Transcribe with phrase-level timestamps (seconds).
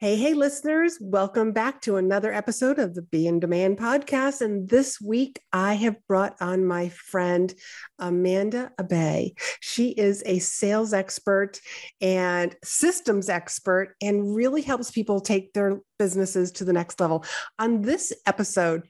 [0.00, 4.42] Hey, hey, listeners, welcome back to another episode of the Be in Demand podcast.
[4.42, 7.52] And this week I have brought on my friend
[7.98, 9.30] Amanda Abella.
[9.58, 11.60] She is a sales expert
[12.00, 17.24] and systems expert and really helps people take their businesses to the next level.
[17.58, 18.86] On this episode,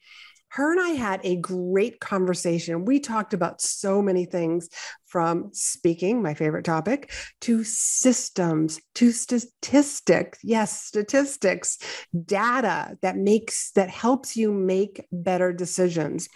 [0.51, 2.85] her and I had a great conversation.
[2.85, 4.69] We talked about so many things
[5.07, 7.13] from speaking, my favorite topic,
[7.43, 10.39] to systems, to statistics.
[10.43, 11.79] Yes, statistics,
[12.25, 16.29] data that makes that helps you make better decisions.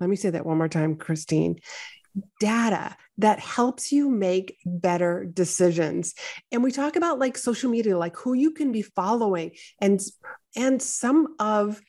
[0.00, 1.56] Let me say that one more time, Christine.
[2.40, 6.14] Data that helps you make better decisions.
[6.50, 10.00] And we talk about like social media, like who you can be following and
[10.56, 11.80] and some of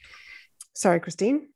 [0.73, 1.49] sorry, Christine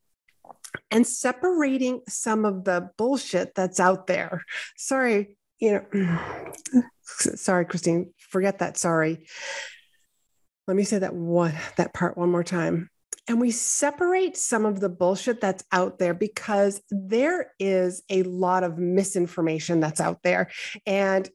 [0.91, 4.43] and separating some of the bullshit that's out there.
[4.77, 8.77] Sorry, you know, sorry, Christine, forget that.
[8.77, 9.25] Sorry.
[10.67, 12.89] Let me say that one, that part one more time.
[13.27, 18.63] And we separate some of the bullshit that's out there because there is a lot
[18.63, 20.49] of misinformation that's out there.
[20.85, 21.29] And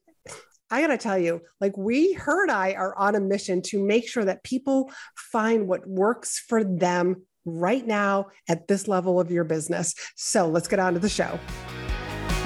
[0.71, 3.83] I got to tell you, like we, her and I are on a mission to
[3.83, 9.31] make sure that people find what works for them right now at this level of
[9.31, 9.93] your business.
[10.15, 11.39] So let's get on to the show.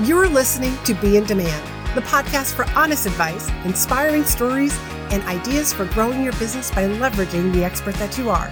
[0.04, 4.78] You're listening to Be in Demand, the podcast for honest advice, inspiring stories,
[5.12, 8.52] and ideas for growing your business by leveraging the expert that you are.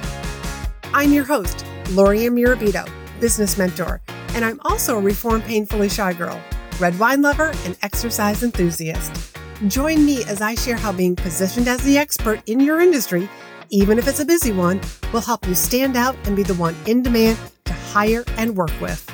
[0.94, 2.88] I'm your host, Lori Mirabito,
[3.20, 4.02] business mentor,
[4.36, 6.40] and I'm also a reformed painfully shy girl,
[6.80, 9.36] red wine lover, and exercise enthusiast.
[9.68, 13.30] Join me as I share how being positioned as the expert in your industry
[13.74, 14.82] even if it's a busy one,
[15.14, 18.72] will help you stand out and be the one in demand to hire and work
[18.82, 19.10] with.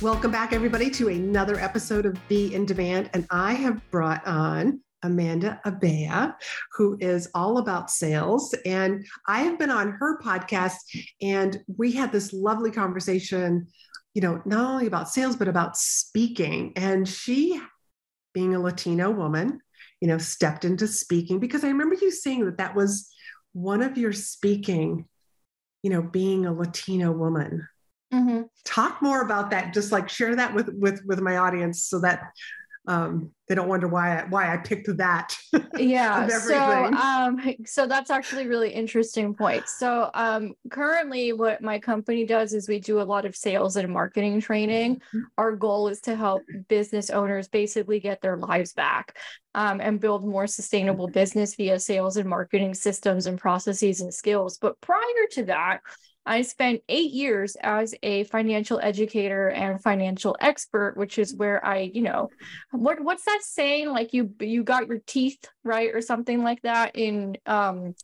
[0.00, 3.10] Welcome back, everybody, to another episode of Be in Demand.
[3.12, 6.34] And I have brought on Amanda Abella,
[6.72, 8.54] who is all about sales.
[8.64, 10.76] And I have been on her podcast,
[11.20, 13.66] and we had this lovely conversation,
[14.14, 16.72] you know, not only about sales, but about speaking.
[16.76, 17.60] And she,
[18.32, 19.60] being a Latino woman,
[20.02, 23.08] you know, stepped into speaking because I remember you saying that that was
[23.52, 25.06] one of your speaking,
[25.84, 27.68] you know, being a Latino woman.
[28.12, 28.42] Mm-hmm.
[28.64, 29.72] Talk more about that.
[29.72, 32.32] Just like share that with with with my audience so that
[32.86, 35.36] um, they don't wonder why I, why I picked that.
[35.76, 36.26] yeah.
[36.26, 39.68] so um, so that's actually really interesting point.
[39.68, 43.92] So um, currently, what my company does is we do a lot of sales and
[43.92, 44.96] marketing training.
[44.96, 45.20] Mm-hmm.
[45.38, 49.16] Our goal is to help business owners basically get their lives back
[49.54, 54.58] um, and build more sustainable business via sales and marketing systems and processes and skills.
[54.58, 55.80] But prior to that,
[56.24, 61.90] I spent eight years as a financial educator and financial expert, which is where I,
[61.92, 62.28] you know,
[62.70, 63.88] what what's that saying?
[63.88, 67.94] Like you you got your teeth right or something like that in um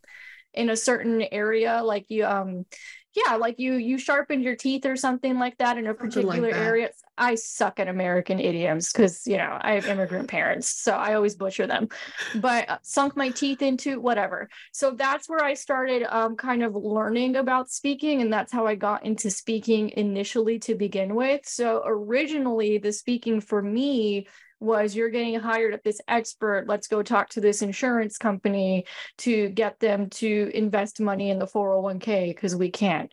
[0.53, 2.67] in a certain area, like you um
[3.15, 6.55] yeah like you you sharpened your teeth or something like that in a particular like
[6.55, 6.91] area.
[7.17, 11.35] I suck at american idioms because you know i have immigrant parents so i always
[11.35, 11.89] butcher them.
[12.37, 14.49] But uh, sunk my teeth into whatever.
[14.73, 18.75] So that's where i started um, kind of learning about speaking and that's how i
[18.75, 21.47] got into speaking initially to begin with.
[21.47, 24.27] So originally the speaking for me
[24.61, 26.67] was you're getting hired at this expert.
[26.69, 28.87] Let's go talk to this insurance company
[29.19, 33.13] to get them to invest money in the 401k because we can't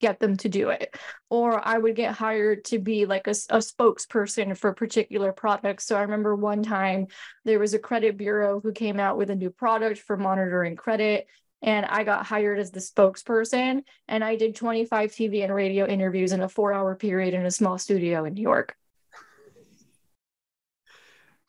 [0.00, 0.96] get them to do it.
[1.28, 5.96] Or i would get hired to be like a, a spokesperson for particular products so
[5.96, 7.08] i remember one time
[7.44, 11.26] there was a credit bureau who came out with a new product for monitoring credit
[11.62, 13.82] and I got hired as the spokesperson.
[14.06, 17.50] And I did 25 TV and radio interviews in a four hour period in a
[17.50, 18.76] small studio in New York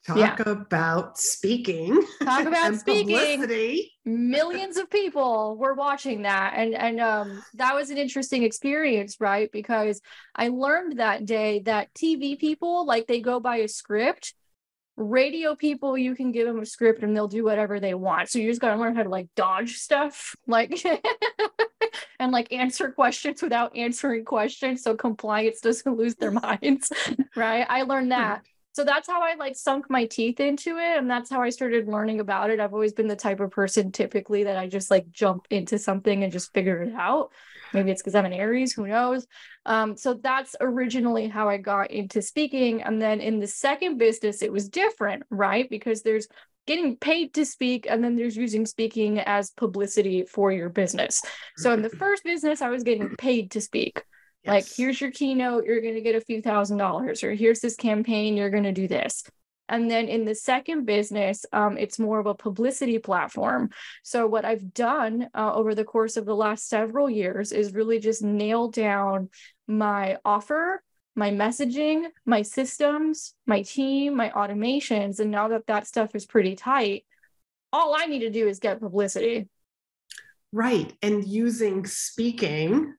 [0.06, 0.36] talk yeah.
[0.46, 3.16] about speaking talk about speaking.
[3.16, 3.92] publicity.
[4.04, 9.50] millions of people were watching that and and um that was an interesting experience right?
[9.52, 10.00] Because
[10.34, 14.34] i learned that day that tv people like they go by a script.
[14.96, 18.28] Radio people you can give them a script and they'll do whatever they want.
[18.28, 20.84] So you just got to learn how to like dodge stuff like
[22.18, 26.92] and like answer questions without answering questions so compliance doesn't lose their minds
[27.36, 27.64] right?
[27.68, 28.42] I learned that
[28.80, 30.96] so that's how I like sunk my teeth into it.
[30.96, 32.60] And that's how I started learning about it.
[32.60, 36.24] I've always been the type of person typically that I just like jump into something
[36.24, 37.30] and just figure it out.
[37.74, 39.26] Maybe it's because I'm an Aries, who knows?
[39.66, 42.82] Um, so that's originally how I got into speaking.
[42.82, 45.68] And then in the second business, it was different, right?
[45.68, 46.26] Because there's
[46.66, 51.20] getting paid to speak and then there's using speaking as publicity for your business.
[51.58, 54.04] So in the first business, I was getting paid to speak.
[54.44, 54.52] Yes.
[54.52, 57.76] Like, here's your keynote, you're going to get a few thousand dollars, or here's this
[57.76, 59.22] campaign, you're going to do this.
[59.68, 63.70] And then in the second business, um, it's more of a publicity platform.
[64.02, 68.00] So, what I've done uh, over the course of the last several years is really
[68.00, 69.28] just nail down
[69.68, 70.82] my offer,
[71.14, 75.20] my messaging, my systems, my team, my automations.
[75.20, 77.04] And now that that stuff is pretty tight,
[77.72, 79.48] all I need to do is get publicity.
[80.52, 80.92] Right.
[81.00, 82.94] And using speaking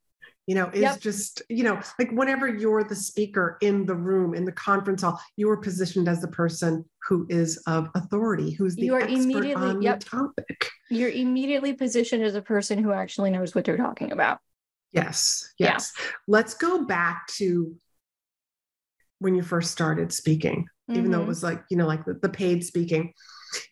[0.47, 0.99] you know is yep.
[0.99, 5.19] just you know like whenever you're the speaker in the room in the conference hall
[5.37, 9.53] you are positioned as the person who is of authority who's the you are immediately
[9.53, 9.99] on yep.
[9.99, 14.39] the topic you're immediately positioned as a person who actually knows what they're talking about
[14.91, 16.05] yes yes yeah.
[16.27, 17.75] let's go back to
[19.19, 20.99] when you first started speaking mm-hmm.
[20.99, 21.29] even though it mm-hmm.
[21.29, 23.13] was like you know like the, the paid speaking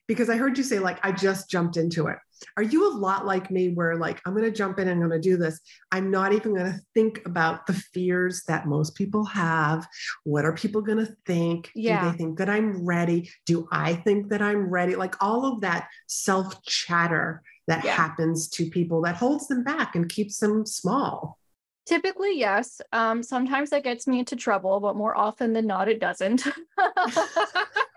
[0.08, 2.18] because i heard you say like i just jumped into it
[2.58, 5.10] are you a lot like me where like I'm going to jump in and I'm
[5.10, 5.60] going to do this?
[5.92, 9.88] I'm not even going to think about the fears that most people have.
[10.24, 11.72] What are people going to think?
[11.76, 12.04] Yeah.
[12.04, 13.30] Do they think that I'm ready?
[13.46, 14.96] Do I think that I'm ready?
[14.96, 17.94] Like all of that self chatter that yeah.
[17.94, 21.38] happens to people that holds them back and keeps them small.
[21.86, 22.82] Typically, yes.
[22.94, 26.48] Um, sometimes that gets me into trouble, but more often than not, it doesn't.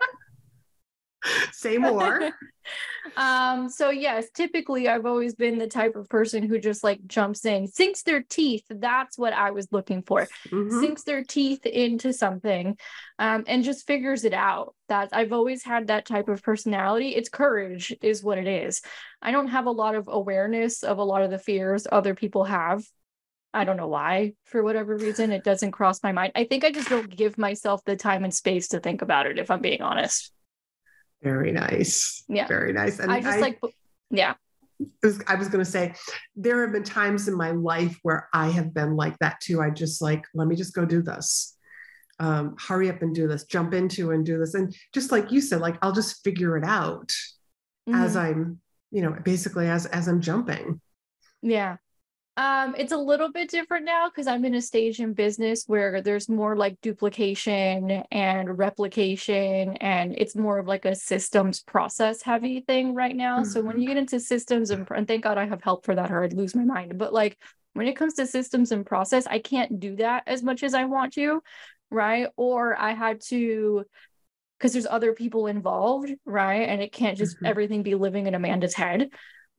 [1.51, 2.31] Say more.
[3.17, 7.45] um, so yes, typically I've always been the type of person who just like jumps
[7.45, 8.63] in, sinks their teeth.
[8.69, 10.27] That's what I was looking for.
[10.49, 10.79] Mm-hmm.
[10.79, 12.77] Sinks their teeth into something
[13.19, 14.75] um, and just figures it out.
[14.89, 17.09] That I've always had that type of personality.
[17.09, 18.81] It's courage, is what it is.
[19.21, 22.43] I don't have a lot of awareness of a lot of the fears other people
[22.43, 22.83] have.
[23.53, 26.31] I don't know why, for whatever reason, it doesn't cross my mind.
[26.35, 29.37] I think I just don't give myself the time and space to think about it,
[29.37, 30.31] if I'm being honest.
[31.23, 32.23] Very nice.
[32.27, 32.47] Yeah.
[32.47, 32.99] Very nice.
[32.99, 33.59] And I just I, like,
[34.11, 34.33] yeah.
[35.01, 35.93] Was, I was going to say,
[36.35, 39.61] there have been times in my life where I have been like that too.
[39.61, 41.57] I just like, let me just go do this.
[42.19, 44.53] Um, hurry up and do this, jump into and do this.
[44.53, 47.09] And just like you said, like, I'll just figure it out
[47.87, 47.95] mm-hmm.
[47.95, 48.59] as I'm,
[48.91, 50.79] you know, basically as, as I'm jumping.
[51.41, 51.77] Yeah.
[52.35, 56.01] Um, it's a little bit different now because I'm in a stage in business where
[56.01, 62.61] there's more like duplication and replication, and it's more of like a systems process heavy
[62.61, 63.41] thing right now.
[63.41, 63.49] Mm-hmm.
[63.49, 63.95] So when you mm-hmm.
[63.95, 66.55] get into systems and, and thank God I have help for that, or I'd lose
[66.55, 66.97] my mind.
[66.97, 67.37] But like
[67.73, 70.85] when it comes to systems and process, I can't do that as much as I
[70.85, 71.43] want to,
[71.91, 72.29] right?
[72.35, 73.85] Or I had to
[74.57, 76.67] because there's other people involved, right?
[76.67, 77.45] And it can't just mm-hmm.
[77.45, 79.09] everything be living in Amanda's head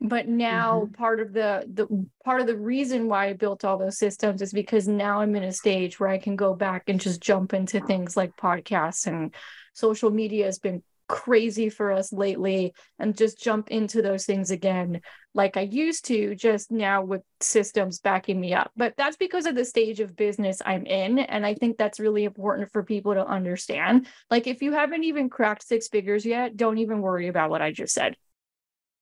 [0.05, 0.93] but now mm-hmm.
[0.93, 1.87] part of the the
[2.25, 5.43] part of the reason why i built all those systems is because now i'm in
[5.43, 9.35] a stage where i can go back and just jump into things like podcasts and
[9.73, 15.01] social media has been crazy for us lately and just jump into those things again
[15.35, 18.71] like i used to just now with systems backing me up.
[18.75, 22.25] But that's because of the stage of business i'm in and i think that's really
[22.25, 24.07] important for people to understand.
[24.31, 27.71] Like if you haven't even cracked six figures yet don't even worry about what i
[27.71, 28.17] just said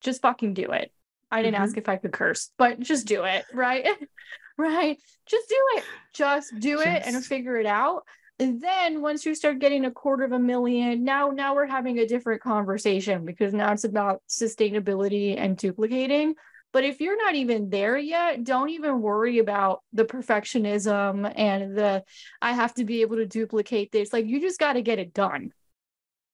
[0.03, 0.93] just fucking do it.
[1.31, 1.65] I didn't mm-hmm.
[1.65, 3.87] ask if I could curse, but just do it, right?
[4.59, 4.99] right?
[5.27, 5.85] Just do it.
[6.13, 6.87] Just do just.
[6.87, 8.03] it and figure it out.
[8.39, 11.99] And then once you start getting a quarter of a million, now now we're having
[11.99, 16.35] a different conversation because now it's about sustainability and duplicating.
[16.73, 22.03] But if you're not even there yet, don't even worry about the perfectionism and the
[22.41, 24.13] I have to be able to duplicate this.
[24.13, 25.53] Like you just got to get it done.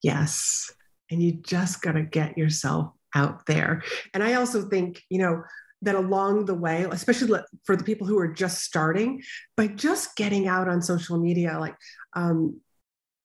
[0.02, 0.72] Yes.
[1.10, 3.82] And you just got to get yourself out there.
[4.14, 5.42] And I also think, you know,
[5.82, 9.22] that along the way, especially for the people who are just starting,
[9.56, 11.76] by just getting out on social media, like
[12.14, 12.60] um,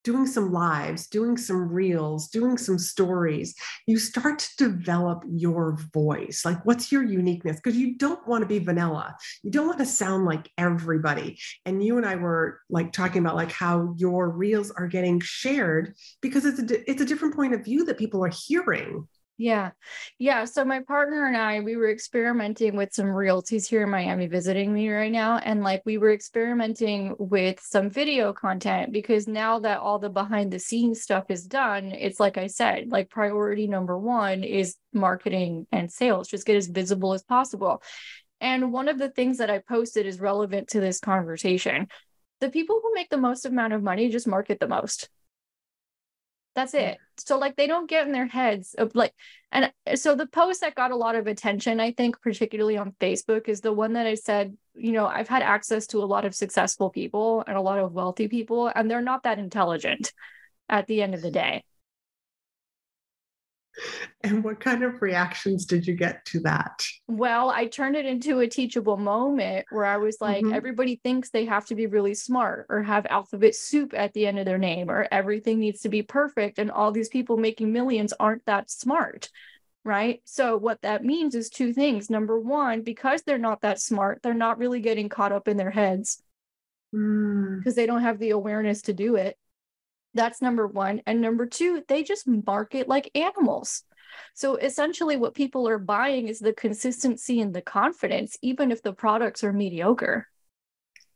[0.03, 3.55] doing some lives, doing some reels, doing some stories,
[3.87, 6.43] you start to develop your voice.
[6.43, 7.57] Like, what's your uniqueness?
[7.57, 9.15] Because you don't want to be vanilla.
[9.43, 11.39] You don't want to sound like everybody.
[11.65, 15.95] And you and I were like talking about like how your reels are getting shared
[16.21, 19.07] because it's a it's a different point of view that people are hearing.
[19.43, 19.71] Yeah.
[20.19, 20.45] Yeah.
[20.45, 24.73] So my partner and I, we were experimenting with some realties here in Miami visiting
[24.73, 25.37] me right now.
[25.37, 30.53] And like we were experimenting with some video content because now that all the behind
[30.53, 35.67] the scenes stuff is done, it's like I said, like priority number one is marketing
[35.73, 37.83] and sales, just get as visible as possible.
[38.39, 41.89] And one of the things that I posted is relevant to this conversation.
[42.39, 45.09] The people who make the most amount of money just market the most.
[46.55, 46.97] That's it.
[47.17, 49.13] So like they don't get in their heads of like
[49.51, 52.95] and uh, so the post that got a lot of attention, I think, particularly on
[52.99, 56.25] Facebook, is the one that I said, you know, I've had access to a lot
[56.25, 60.11] of successful people and a lot of wealthy people, and they're not that intelligent
[60.69, 61.63] at the end of the day.
[64.23, 66.85] And what kind of reactions did you get to that?
[67.07, 70.53] Well, I turned it into a teachable moment where I was like, mm-hmm.
[70.53, 74.39] everybody thinks they have to be really smart or have alphabet soup at the end
[74.39, 76.59] of their name or everything needs to be perfect.
[76.59, 79.29] And all these people making millions aren't that smart.
[79.85, 80.21] Right.
[80.23, 82.09] So, what that means is two things.
[82.09, 85.71] Number one, because they're not that smart, they're not really getting caught up in their
[85.71, 86.23] heads
[86.93, 87.75] because mm.
[87.75, 89.35] they don't have the awareness to do it.
[90.13, 91.01] That's number one.
[91.05, 93.83] And number two, they just market like animals.
[94.35, 98.93] So essentially, what people are buying is the consistency and the confidence, even if the
[98.93, 100.27] products are mediocre.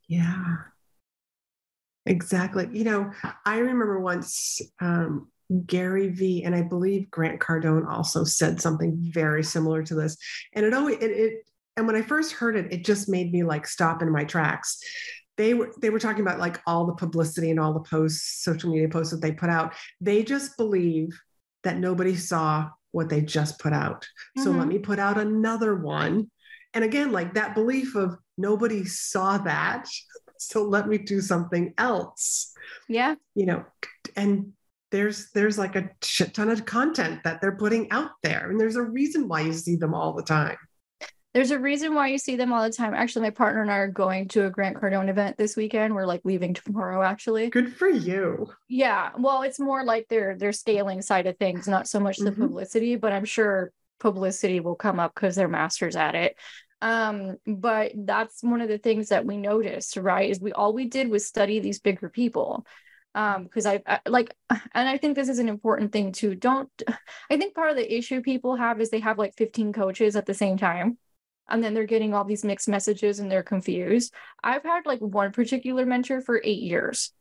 [0.07, 0.55] Yeah,
[2.05, 2.69] exactly.
[2.71, 3.11] You know,
[3.45, 5.27] I remember once um,
[5.65, 10.17] Gary Vee and I believe Grant Cardone also said something very similar to this.
[10.53, 11.33] And it always, it, it
[11.75, 14.79] and when I first heard it, it just made me like stop in my tracks
[15.37, 18.71] they were they were talking about like all the publicity and all the posts social
[18.71, 19.73] media posts that they put out.
[20.01, 21.19] They just believe
[21.63, 24.03] that nobody saw what they just put out.
[24.03, 24.43] Mm-hmm.
[24.43, 24.69] so let mm-hmm.
[24.69, 26.29] me put out another one.
[26.73, 29.87] And again like that belief of nobody saw that
[30.39, 32.53] so let me do something else.
[32.87, 33.15] Yeah.
[33.35, 33.65] You know
[34.15, 34.53] and
[34.91, 38.75] there's there's like a shit ton of content that they're putting out there and there's
[38.75, 40.57] a reason why you see them all the time
[41.37, 42.95] there's a reason why you see them all the time.
[42.95, 45.93] Actually, my partner and I are going to a Grant Cardone event this weekend.
[45.93, 47.51] We're like leaving tomorrow, actually.
[47.51, 48.49] Good for you.
[48.67, 49.11] Yeah.
[49.15, 52.41] Well, it's more like their their scaling side of things, not so much the mm-hmm.
[52.41, 56.37] publicity, but I'm sure publicity will come up because they're masters at it.
[56.81, 60.31] Um, but that's one of the things that we noticed, right?
[60.31, 62.65] Is we all we did was study these bigger people
[63.15, 66.69] um because I, I, like and i think this is an important thing too don't
[67.31, 70.25] i think part of the issue people have is they have like 15 coaches at
[70.25, 70.97] the same time
[71.49, 74.13] and then they're getting all these mixed messages and they're confused.
[74.43, 77.11] I've had like one particular mentor for eight years.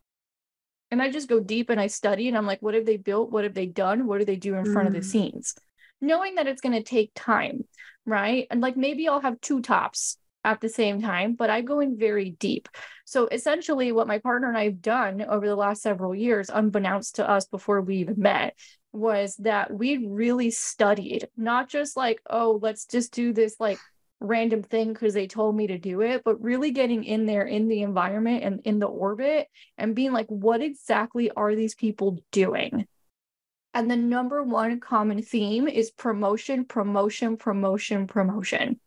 [0.90, 3.30] And I just go deep and I study and I'm like, what have they built?
[3.30, 4.06] What have they done?
[4.06, 4.72] What do they do in mm.
[4.72, 5.04] front of the mm.
[5.04, 5.54] scenes?
[6.00, 7.64] Knowing that it's going to take time,
[8.04, 8.46] right?
[8.50, 11.98] And like maybe I'll have two tops at the same time, but I go in
[11.98, 12.68] very deep.
[13.04, 17.16] So essentially, what my partner and I have done over the last several years, unbeknownst
[17.16, 18.56] to us before we even met,
[18.92, 23.78] was that we really studied, not just like, oh, let's just do this like
[24.20, 27.68] random thing because they told me to do it, but really getting in there in
[27.68, 32.86] the environment and in the orbit and being like, what exactly are these people doing?
[33.74, 38.80] And the number one common theme is promotion, promotion, promotion, promotion.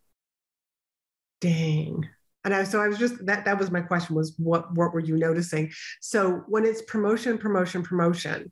[1.41, 2.09] Dang.
[2.43, 4.99] And I, so I was just that that was my question was what what were
[4.99, 5.71] you noticing?
[6.01, 8.51] So when it's promotion, promotion, promotion,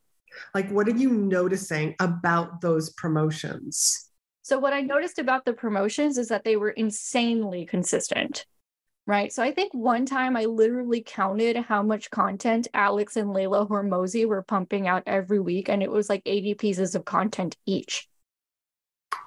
[0.53, 4.06] like what are you noticing about those promotions?
[4.47, 8.45] So, what I noticed about the promotions is that they were insanely consistent.
[9.05, 9.31] Right.
[9.33, 14.25] So I think one time I literally counted how much content Alex and Layla Hormozi
[14.25, 18.07] were pumping out every week, and it was like 80 pieces of content each.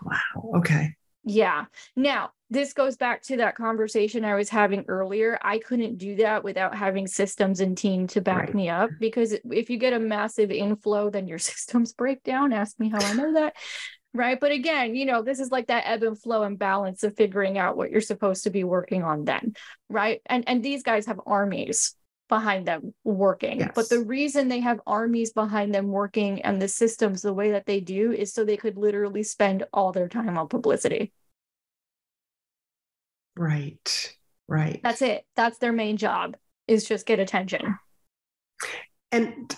[0.02, 0.52] Wow.
[0.56, 0.94] Okay.
[1.24, 1.66] Yeah.
[1.96, 5.38] Now, this goes back to that conversation I was having earlier.
[5.42, 8.54] I couldn't do that without having systems and team to back right.
[8.54, 12.54] me up because if you get a massive inflow, then your systems break down.
[12.54, 13.54] Ask me how I know that
[14.12, 17.16] right but again you know this is like that ebb and flow and balance of
[17.16, 19.54] figuring out what you're supposed to be working on then
[19.90, 20.22] right?
[20.26, 21.94] And and these guys have armies
[22.28, 23.72] behind them working yes.
[23.74, 27.66] but the reason they have armies behind them working and the systems the way that
[27.66, 31.12] they do is so they could literally spend all their time on publicity.
[33.36, 34.16] Right
[34.50, 34.80] right.
[34.82, 35.24] That's it.
[35.36, 36.36] That's their main job
[36.68, 37.78] is just get attention.
[39.10, 39.56] And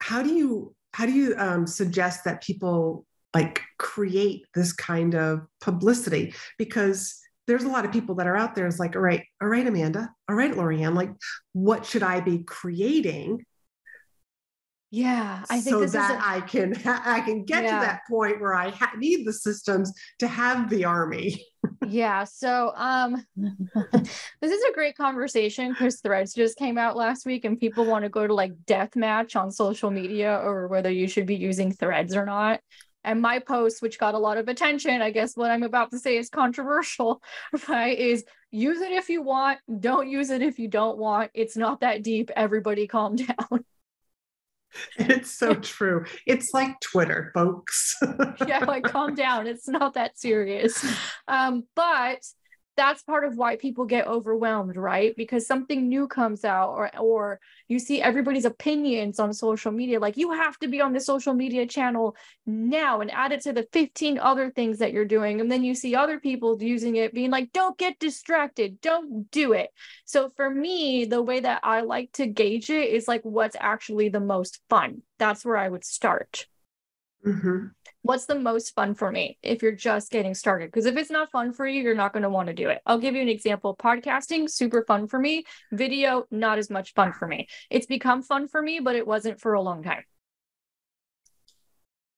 [0.00, 3.04] how do you how do you um, suggest that people
[3.38, 7.14] like create this kind of publicity because
[7.46, 9.66] there's a lot of people that are out there is like all right all right
[9.66, 11.10] amanda all right lorianne like
[11.52, 13.44] what should i be creating?
[14.90, 17.78] Yeah i think so that a- I can i can get yeah.
[17.78, 21.44] to that point where i ha- need the systems to have the army.
[21.86, 23.24] Yeah so um
[24.40, 28.04] this is a great conversation because threads just came out last week and people want
[28.04, 31.72] to go to like death match on social media or whether you should be using
[31.72, 32.60] threads or not
[33.08, 35.98] and my post, which got a lot of attention, I guess what I'm about to
[35.98, 37.22] say is controversial,
[37.68, 37.98] right?
[37.98, 41.30] Is use it if you want, don't use it if you don't want.
[41.32, 42.30] It's not that deep.
[42.36, 43.64] Everybody calm down.
[44.98, 46.04] It's so true.
[46.26, 47.96] It's like Twitter, folks.
[48.46, 49.46] yeah, like calm down.
[49.46, 50.84] It's not that serious.
[51.26, 52.20] Um, but
[52.78, 55.16] that's part of why people get overwhelmed right?
[55.16, 59.98] Because something new comes out or or you see everybody's opinions on social media.
[59.98, 62.14] Like you have to be on the social media channel
[62.46, 65.40] now and add it to the 15 other things that you're doing.
[65.40, 68.80] And then you see other people using it being like don't get distracted.
[68.80, 69.70] Don't do it.
[70.04, 74.08] So for me the way that i like to gauge it is like what's actually
[74.08, 75.02] the most fun.
[75.18, 76.46] That's where i would start.
[77.26, 77.66] Mm-hmm.
[78.02, 80.68] What's the most fun for me if you're just getting started?
[80.68, 82.80] Because if it's not fun for you, you're not going to want to do it.
[82.86, 83.76] I'll give you an example.
[83.76, 85.44] Podcasting, super fun for me.
[85.72, 87.48] Video, not as much fun for me.
[87.70, 90.04] It's become fun for me, but it wasn't for a long time.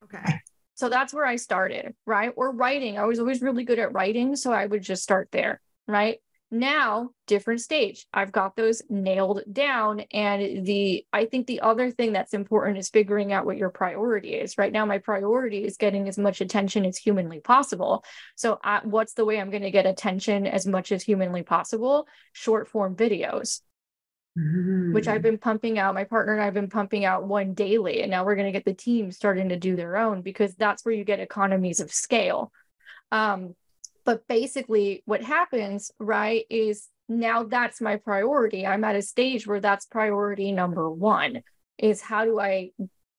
[0.05, 0.41] Okay.
[0.75, 2.33] So that's where I started, right?
[2.37, 2.99] Or writing.
[2.99, 4.35] I was always really good at writing.
[4.37, 6.19] So I would just start there, right?
[6.51, 8.07] Now different stage.
[8.13, 10.01] I've got those nailed down.
[10.13, 14.35] And the i think the other thing that's important is figuring out what your priority
[14.35, 14.59] is.
[14.59, 18.05] Right now my priority is getting as much attention as humanly possible.
[18.37, 22.07] So I, what's the way i'm going to get attention as much as humanly possible?
[22.33, 23.61] Short form videos.
[24.39, 24.93] Mm-hmm.
[24.93, 28.13] which i've been pumping out my partner and i've been pumping out one daily and
[28.13, 30.95] now we're going to get the team starting to do their own because that's where
[30.95, 32.53] you get economies of scale.
[33.11, 33.57] Um,
[34.05, 38.67] but basically, what happens, right, is now that's my priority.
[38.67, 41.43] I'm at a stage where that's priority number one
[41.77, 42.71] is how do I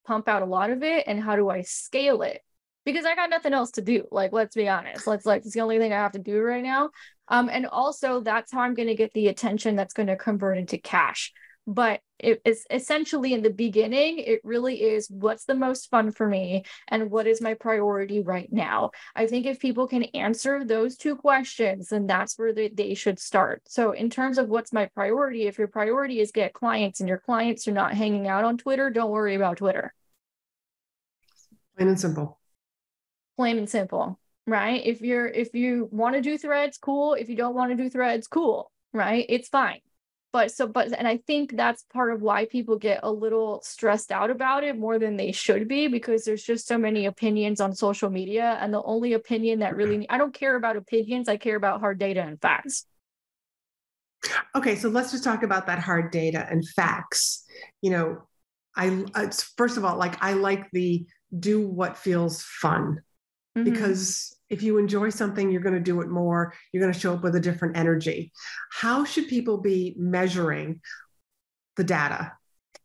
[0.06, 2.40] pump out a lot of it and how do I scale it?
[2.84, 4.06] Because I got nothing else to do.
[4.10, 5.06] Like, let's be honest.
[5.06, 6.90] Let's like it's the only thing I have to do right now.
[7.28, 10.58] Um, and also that's how I'm going to get the attention that's going to convert
[10.58, 11.32] into cash
[11.66, 16.26] but it is essentially in the beginning it really is what's the most fun for
[16.26, 18.90] me and what is my priority right now.
[19.14, 23.18] I think if people can answer those two questions then that's where they, they should
[23.18, 23.62] start.
[23.66, 27.18] So in terms of what's my priority if your priority is get clients and your
[27.18, 29.94] clients are not hanging out on twitter don't worry about twitter.
[31.76, 32.38] Plain and simple.
[33.36, 34.84] Plain and simple right?
[34.84, 37.14] If you're if you want to do threads cool.
[37.14, 39.24] If you don't want to do threads cool right?
[39.28, 39.80] It's fine
[40.32, 44.10] but so but and i think that's part of why people get a little stressed
[44.10, 47.74] out about it more than they should be because there's just so many opinions on
[47.74, 51.56] social media and the only opinion that really i don't care about opinions i care
[51.56, 52.86] about hard data and facts.
[54.54, 57.44] Okay so let's just talk about that hard data and facts.
[57.80, 58.22] You know
[58.76, 59.04] i
[59.56, 61.04] first of all like i like the
[61.38, 63.02] do what feels fun
[63.56, 63.64] mm-hmm.
[63.64, 66.52] because if you enjoy something, you're going to do it more.
[66.70, 68.32] You're going to show up with a different energy.
[68.70, 70.82] How should people be measuring
[71.76, 72.32] the data?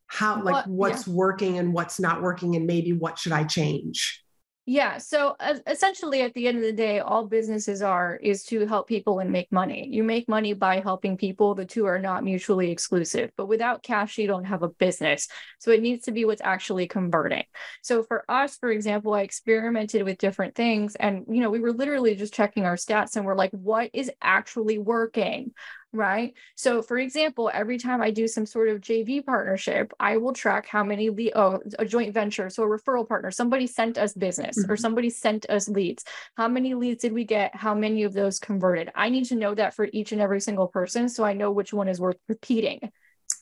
[0.08, 1.14] How, like, what, what's yeah.
[1.14, 4.24] working and what's not working, and maybe what should I change?
[4.70, 4.98] Yeah.
[4.98, 9.20] So essentially, at the end of the day, all businesses are is to help people
[9.20, 9.88] and make money.
[9.90, 11.56] You make money by helping people.
[11.56, 13.32] The two are not mutually exclusive.
[13.38, 15.30] But without cash, you don't have a business.
[15.60, 17.46] So it needs to be what's actually converting.
[17.82, 21.72] So for us, for example, I experimented with different things, and you know, we were
[21.72, 25.54] literally just checking our stats, and we're like, what is actually working?
[25.94, 26.34] Right?
[26.56, 30.68] So, for example, every time I do some sort of JV partnership, I will track
[30.68, 34.58] how many le- oh, a joint venture, so a referral partner, somebody sent us business
[34.58, 34.72] mm-hmm.
[34.72, 36.04] or somebody sent us leads.
[36.36, 37.56] How many leads did we get?
[37.56, 38.92] How many of those converted?
[38.96, 41.74] I need to know that for each and every single person so I know which
[41.74, 42.92] one is worth repeating.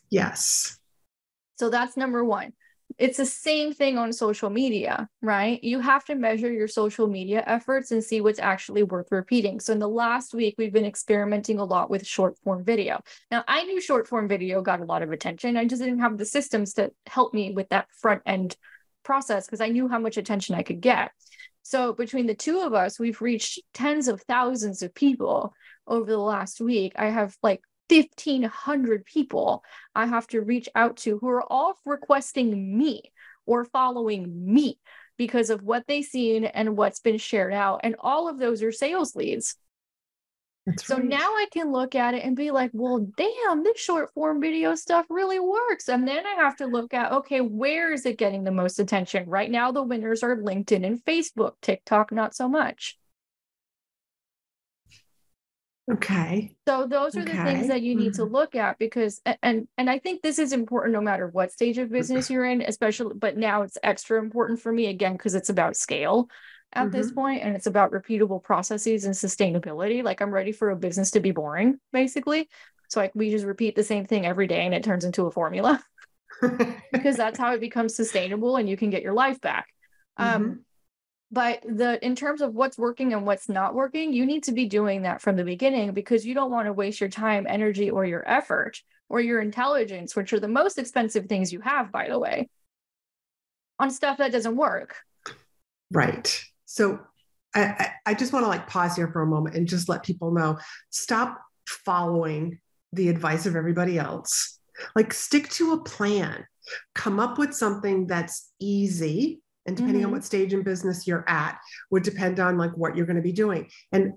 [0.09, 0.77] Yes.
[1.57, 2.53] So that's number one
[2.97, 5.61] it's the same thing on social media, right?
[5.63, 9.59] You have to measure your social media efforts and see what's actually worth repeating.
[9.59, 13.01] So, in the last week, we've been experimenting a lot with short form video.
[13.31, 15.57] Now, I knew short form video got a lot of attention.
[15.57, 18.55] I just didn't have the systems to help me with that front end
[19.03, 21.11] process because I knew how much attention I could get.
[21.63, 25.53] So, between the two of us, we've reached tens of thousands of people
[25.85, 26.93] over the last week.
[26.95, 32.77] I have like 1,500 people I have to reach out to who are all requesting
[32.77, 33.11] me
[33.45, 34.79] or following me
[35.17, 37.81] because of what they've seen and what's been shared out.
[37.83, 39.55] And all of those are sales leads.
[40.65, 41.05] That's so right.
[41.05, 44.73] now I can look at it and be like, well, damn, this short form video
[44.73, 45.89] stuff really works.
[45.89, 49.29] And then I have to look at, okay, where is it getting the most attention?
[49.29, 52.97] Right now, the winners are LinkedIn and Facebook, TikTok, not so much.
[55.91, 56.55] Okay.
[56.67, 57.37] So those are okay.
[57.37, 58.23] the things that you need mm-hmm.
[58.23, 61.77] to look at because and and I think this is important no matter what stage
[61.77, 65.49] of business you're in, especially but now it's extra important for me again because it's
[65.49, 66.27] about scale
[66.73, 66.97] at mm-hmm.
[66.97, 70.03] this point and it's about repeatable processes and sustainability.
[70.03, 72.49] Like I'm ready for a business to be boring basically.
[72.89, 75.31] So like we just repeat the same thing every day and it turns into a
[75.31, 75.83] formula.
[76.91, 79.67] because that's how it becomes sustainable and you can get your life back.
[80.17, 80.43] Um, mm-hmm.
[80.51, 80.65] Um
[81.35, 84.65] but the in terms of what's working and what's not working you need to be
[84.65, 88.05] doing that from the beginning because you don't want to waste your time energy or
[88.05, 92.17] your effort or your intelligence which are the most expensive things you have by the
[92.17, 92.47] way
[93.79, 94.95] on stuff that doesn't work.
[95.91, 96.43] Right.
[96.65, 96.99] So
[97.53, 100.31] i i just want to like pause here for a moment and just let people
[100.31, 100.57] know
[100.89, 102.59] stop following
[102.93, 104.59] the advice of everybody else.
[104.95, 106.45] Like stick to a plan.
[106.95, 110.07] Come up with something that's easy and depending mm-hmm.
[110.07, 111.59] on what stage in business you're at
[111.91, 114.13] would depend on like what you're going to be doing and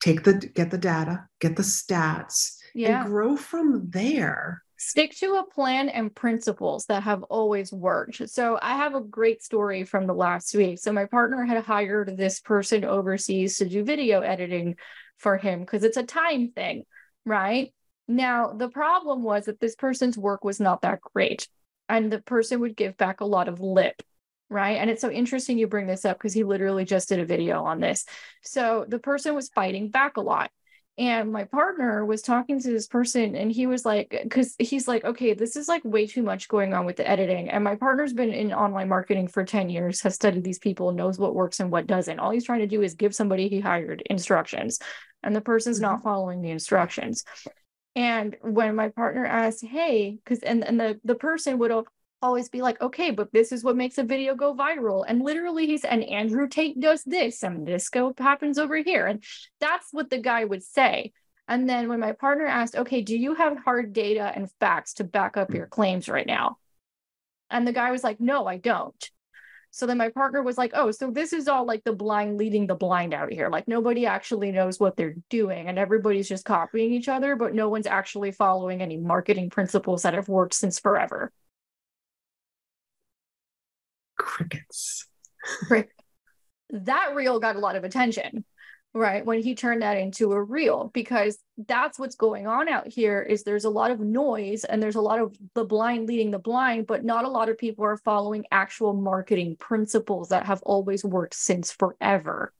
[0.00, 3.02] take the get the data get the stats yeah.
[3.02, 8.28] and grow from there stick to a plan and principles that have always worked.
[8.28, 10.78] So I have a great story from the last week.
[10.78, 14.76] So my partner had hired this person overseas to do video editing
[15.18, 16.84] for him because it's a time thing,
[17.24, 17.72] right?
[18.08, 21.48] Now, the problem was that this person's work was not that great,
[21.88, 24.00] and the person would give back a lot of lip,
[24.48, 24.78] right?
[24.78, 27.64] And it's so interesting you bring this up because he literally just did a video
[27.64, 28.04] on this.
[28.42, 30.50] So the person was fighting back a lot.
[30.98, 35.04] And my partner was talking to this person, and he was like, because he's like,
[35.04, 37.50] okay, this is like way too much going on with the editing.
[37.50, 41.18] And my partner's been in online marketing for 10 years, has studied these people, knows
[41.18, 42.18] what works and what doesn't.
[42.18, 44.78] All he's trying to do is give somebody he hired instructions,
[45.22, 46.04] and the person's not mm-hmm.
[46.04, 47.24] following the instructions.
[47.94, 51.72] And when my partner asked, hey, because and, and the, the person would
[52.22, 55.04] always be like, okay, but this is what makes a video go viral.
[55.06, 59.06] And literally he's and Andrew Tate does this and this go happens over here.
[59.06, 59.22] And
[59.60, 61.12] that's what the guy would say.
[61.48, 65.04] And then when my partner asked, okay, do you have hard data and facts to
[65.04, 66.58] back up your claims right now?
[67.50, 69.10] And the guy was like, no, I don't.
[69.70, 72.66] So then my partner was like, oh, so this is all like the blind leading
[72.66, 73.50] the blind out here.
[73.50, 77.68] Like nobody actually knows what they're doing and everybody's just copying each other, but no
[77.68, 81.30] one's actually following any marketing principles that have worked since forever
[84.36, 85.08] crickets.
[86.70, 88.44] that reel got a lot of attention,
[88.92, 89.24] right?
[89.24, 93.44] When he turned that into a reel, because that's what's going on out here is
[93.44, 96.86] there's a lot of noise and there's a lot of the blind leading the blind,
[96.86, 101.34] but not a lot of people are following actual marketing principles that have always worked
[101.34, 102.52] since forever.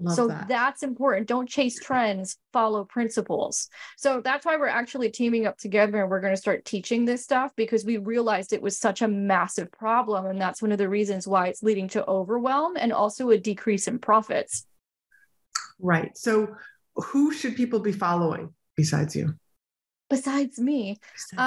[0.00, 0.48] Love so that.
[0.48, 1.28] that's important.
[1.28, 3.68] Don't chase trends, follow principles.
[3.96, 7.22] So that's why we're actually teaming up together and we're going to start teaching this
[7.22, 10.26] stuff because we realized it was such a massive problem.
[10.26, 13.86] And that's one of the reasons why it's leading to overwhelm and also a decrease
[13.86, 14.66] in profits.
[15.78, 16.16] Right.
[16.16, 16.56] So
[16.96, 19.34] who should people be following besides you?
[20.10, 20.98] Besides me.
[21.12, 21.40] Besides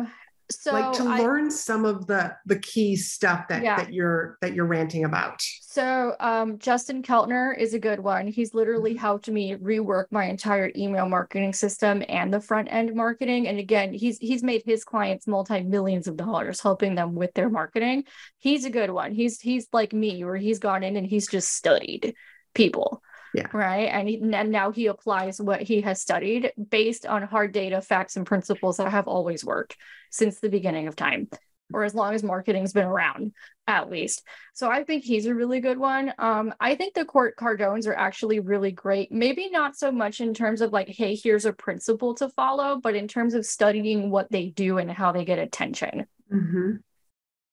[0.00, 0.10] um,
[0.50, 3.76] so like to I, learn some of the the key stuff that yeah.
[3.76, 5.42] that you're that you're ranting about.
[5.60, 8.26] So um, justin keltner is a good one.
[8.26, 9.00] He's literally mm-hmm.
[9.00, 13.48] helped me rework my entire email marketing system and the front end marketing.
[13.48, 17.48] And again he's he's made his clients multi millions of dollars helping them with their
[17.48, 18.04] marketing.
[18.38, 19.12] He's a good one.
[19.12, 22.14] He's he's like me where he's gone in and he's just studied
[22.54, 23.02] people
[23.36, 23.48] yeah.
[23.52, 23.90] Right.
[23.92, 28.16] And, he, and now he applies what he has studied based on hard data, facts,
[28.16, 29.76] and principles that have always worked
[30.10, 31.28] since the beginning of time,
[31.70, 33.32] or as long as marketing's been around,
[33.66, 34.22] at least.
[34.54, 36.14] So I think he's a really good one.
[36.18, 39.12] Um, I think the Court Cardones are actually really great.
[39.12, 42.94] Maybe not so much in terms of like, hey, here's a principle to follow, but
[42.94, 46.06] in terms of studying what they do and how they get attention.
[46.32, 46.76] Mm-hmm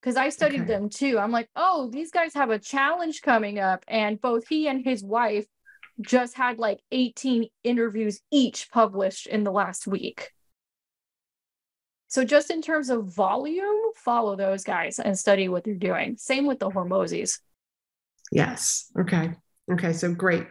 [0.01, 0.67] because I studied okay.
[0.67, 1.17] them too.
[1.17, 3.85] I'm like, oh, these guys have a challenge coming up.
[3.87, 5.45] And both he and his wife
[6.03, 10.31] just had like 18 interviews each published in the last week.
[12.07, 16.15] So just in terms of volume, follow those guys and study what they're doing.
[16.17, 17.39] Same with the Hormozis.
[18.31, 18.91] Yes.
[18.99, 19.31] Okay.
[19.71, 19.93] Okay.
[19.93, 20.47] So great.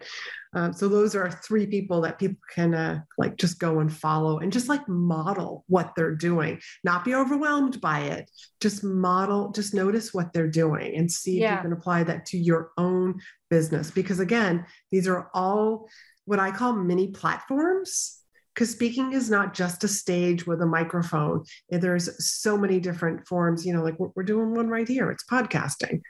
[0.54, 4.38] Um, so those are three people that people can uh, like just go and follow
[4.38, 8.30] and just like model what they're doing, not be overwhelmed by it.
[8.60, 11.54] Just model, just notice what they're doing and see yeah.
[11.54, 13.90] if you can apply that to your own business.
[13.90, 15.88] Because again, these are all
[16.26, 18.21] what I call mini platforms
[18.54, 21.44] because speaking is not just a stage with a microphone.
[21.70, 25.10] There's so many different forms you know like we're doing one right here.
[25.10, 26.00] It's podcasting.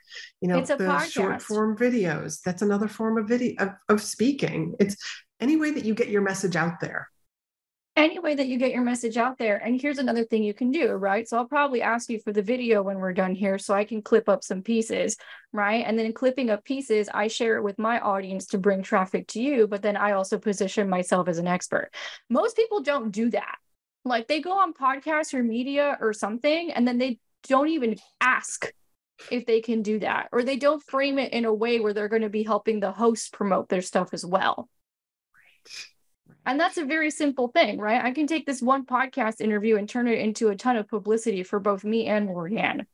[0.40, 1.12] You know the podcast.
[1.12, 2.40] short form videos.
[2.44, 4.74] That's another form of video of, of speaking.
[4.80, 4.96] It's
[5.40, 7.08] any way that you get your message out there
[7.94, 9.56] any way that you get your message out there.
[9.56, 11.28] And here's another thing you can do, right?
[11.28, 14.00] So I'll probably ask you for the video when we're done here so I can
[14.00, 15.16] clip up some pieces,
[15.52, 15.84] right?
[15.86, 19.42] And then clipping up pieces, I share it with my audience to bring traffic to
[19.42, 21.90] you, but then I also position myself as an expert.
[22.30, 23.56] Most people don't do that.
[24.04, 28.72] Like they go on podcasts or media or something, and then they don't even ask
[29.30, 32.08] if they can do that, or they don't frame it in a way where they're
[32.08, 34.68] going to be helping the host promote their stuff as well.
[35.34, 35.86] Right.
[36.44, 38.04] And that's a very simple thing, right?
[38.04, 41.42] I can take this one podcast interview and turn it into a ton of publicity
[41.42, 42.84] for both me and Lorianne.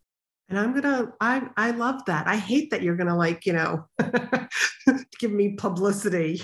[0.50, 2.26] And I'm gonna, I I love that.
[2.26, 3.86] I hate that you're gonna like, you know,
[5.18, 6.42] give me publicity.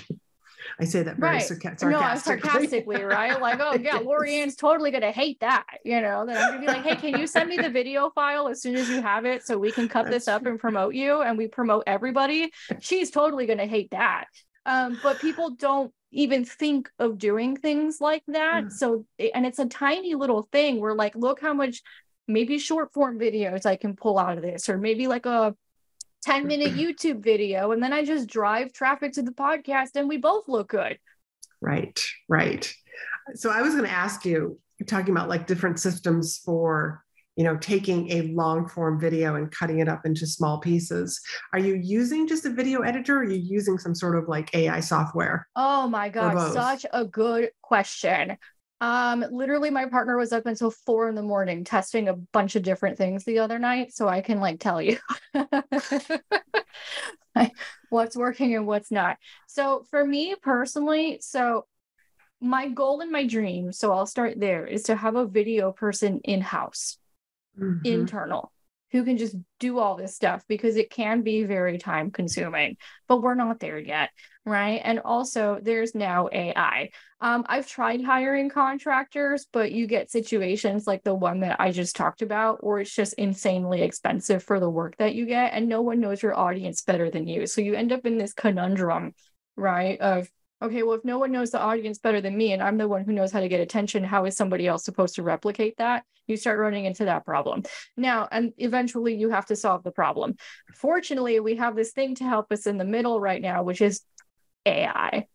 [0.79, 1.41] I say that very right.
[1.41, 1.93] sarcastically.
[1.93, 3.39] No, sarcastically, right?
[3.39, 5.65] Like, oh yeah, Lorianne's totally gonna hate that.
[5.83, 8.47] You know, then I'm gonna be like, hey, can you send me the video file
[8.47, 10.51] as soon as you have it so we can cut That's this up true.
[10.51, 12.51] and promote you and we promote everybody?
[12.79, 14.25] She's totally gonna hate that.
[14.65, 18.65] Um, but people don't even think of doing things like that.
[18.65, 18.71] Mm.
[18.71, 21.83] So, and it's a tiny little thing where, like, look how much
[22.27, 25.55] maybe short form videos I can pull out of this, or maybe like a
[26.23, 27.71] 10 minute YouTube video.
[27.71, 30.97] And then I just drive traffic to the podcast and we both look good.
[31.61, 32.73] Right, right.
[33.35, 37.04] So, I was going to ask you talking about like different systems for
[37.35, 41.19] you know taking a long form video and cutting it up into small pieces.
[41.53, 44.53] Are you using just a video editor or are you using some sort of like
[44.55, 45.47] ai software?
[45.55, 48.37] Oh my god such a good question.
[48.81, 52.63] Um literally my partner was up until four in the morning testing a bunch of
[52.63, 54.97] different things the other night so i can like tell you
[57.89, 59.17] what's working and what's not.
[59.47, 61.65] So for me personally so
[62.41, 66.19] my goal and my dream so i'll start there is to have a video person
[66.25, 66.97] in house
[67.59, 67.85] mm-hmm.
[67.85, 68.51] internal
[68.91, 73.21] who can just do all this stuff because it can be very time consuming but
[73.21, 74.09] we're not there yet
[74.47, 74.79] right?
[74.83, 81.03] And also there's now ai um, i've tried hiring contractors but you get situations like
[81.03, 84.95] the one that i just talked about or it's just insanely expensive for the work
[84.97, 87.47] that you get and no one knows your audience better than you.
[87.47, 89.13] So you end up in this conundrum
[89.55, 90.29] right of
[90.65, 93.03] okay, well, if no one knows the audience better than me and I'm the one
[93.03, 96.03] who knows how to get attention, how is somebody else supposed to replicate that?
[96.27, 97.63] You start running into that problem.
[97.95, 100.35] Now, and eventually you have to solve the problem.
[100.73, 104.01] Fortunately, we have this thing to help us in the middle right now, which is
[104.65, 105.27] AI.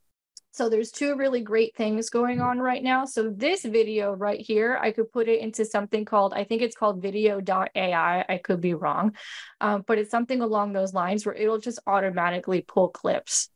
[0.52, 3.04] So there's two really great things going on right now.
[3.04, 6.76] So this video right here, I could put it into something called, I think it's
[6.76, 8.24] called vidyo.ai.
[8.28, 9.14] I could be wrong,
[9.60, 13.48] um, but it's something along those lines where it'll just automatically pull clips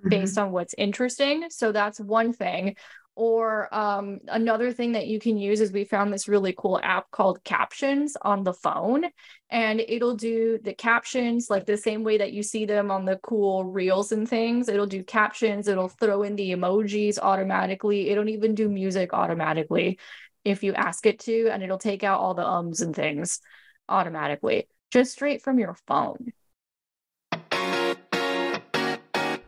[0.00, 0.08] mm-hmm.
[0.08, 1.46] based on what's interesting.
[1.50, 2.76] So that's one thing.
[3.14, 7.10] Or um, another thing that you can use is we found this really cool app
[7.10, 9.06] called Captions on the phone,
[9.50, 13.18] and it'll do the captions like the same way that you see them on the
[13.24, 14.68] cool reels and things.
[14.68, 19.98] It'll do captions, it'll throw in the emojis automatically, it'll even do music automatically
[20.44, 23.40] if you ask it to, and it'll take out all the ums and things
[23.88, 26.32] automatically just straight from your phone.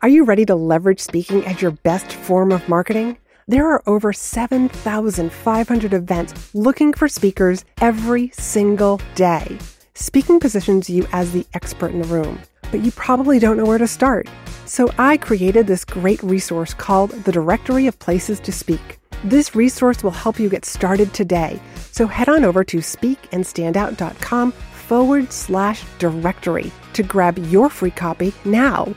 [0.02, 3.18] Are you ready to leverage speaking as your best form of marketing?
[3.48, 9.58] There are over 7,500 events looking for speakers every single day.
[9.92, 13.76] Speaking positions you as the expert in the room, but you probably don't know where
[13.76, 14.26] to start.
[14.64, 18.98] So I created this great resource called the Directory of Places to Speak.
[19.24, 21.60] This resource will help you get started today.
[21.92, 28.94] So head on over to speakandstandout.com forward slash directory to grab your free copy now.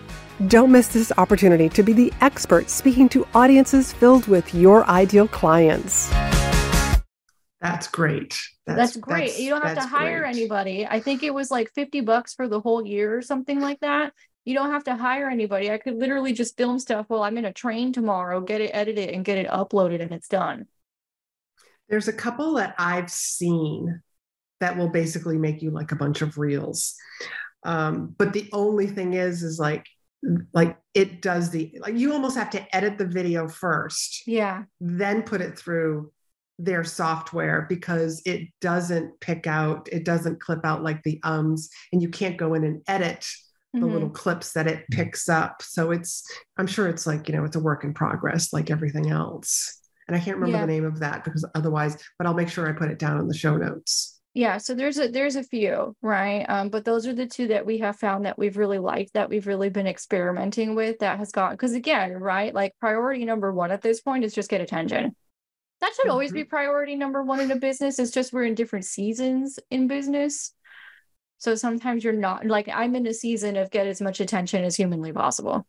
[0.47, 5.27] Don't miss this opportunity to be the expert speaking to audiences filled with your ideal
[5.27, 6.09] clients.
[7.61, 8.39] That's great.
[8.65, 9.27] That's, that's great.
[9.27, 10.35] That's, you don't have to hire great.
[10.35, 10.87] anybody.
[10.87, 14.11] I think it was like 50 bucks for the whole year or something like that.
[14.43, 15.71] You don't have to hire anybody.
[15.71, 19.11] I could literally just film stuff while I'm in a train tomorrow, get it edited
[19.11, 20.65] and get it uploaded and it's done.
[21.89, 24.01] There's a couple that I've seen
[24.59, 26.95] that will basically make you like a bunch of reels.
[27.63, 29.85] Um, but the only thing is, is like
[30.53, 34.23] like it does the like you almost have to edit the video first.
[34.27, 34.63] Yeah.
[34.79, 36.11] Then put it through
[36.59, 42.01] their software because it doesn't pick out it doesn't clip out like the ums and
[42.01, 43.27] you can't go in and edit
[43.73, 43.91] the mm-hmm.
[43.91, 45.61] little clips that it picks up.
[45.61, 46.23] So it's
[46.57, 49.79] i'm sure it's like you know it's a work in progress like everything else.
[50.07, 50.65] And i can't remember yeah.
[50.65, 53.27] the name of that because otherwise but i'll make sure i put it down in
[53.27, 56.45] the show notes yeah so there's a there's a few right?
[56.49, 59.29] Um, but those are the two that we have found that we've really liked that
[59.29, 63.71] we've really been experimenting with that has gone because again right like priority number one
[63.71, 65.15] at this point is just get attention.
[65.81, 66.49] That should always be mm-hmm.
[66.49, 70.53] priority number one in a business it's just we're in different seasons in business.
[71.37, 74.75] So sometimes you're not like i'm in a season of get as much attention as
[74.75, 75.67] humanly possible.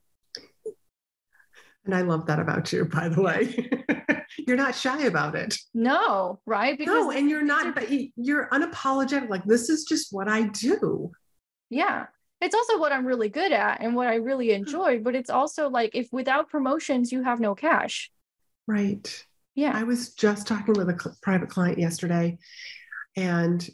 [1.84, 3.70] And i love that about you by the way
[4.46, 5.56] you're not shy about it.
[5.72, 6.76] No, right?
[6.76, 9.28] Because no, and you're not, but you're unapologetic.
[9.28, 11.12] Like, this is just what I do.
[11.70, 12.06] Yeah.
[12.40, 14.56] It's also what I'm really good at and what I really hmm.
[14.56, 15.00] enjoy.
[15.00, 18.10] But it's also like, if without promotions, you have no cash.
[18.66, 19.26] Right.
[19.54, 19.72] Yeah.
[19.74, 22.38] I was just talking with a cl- private client yesterday,
[23.16, 23.66] and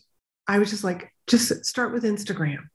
[0.47, 2.69] I was just like, just start with Instagram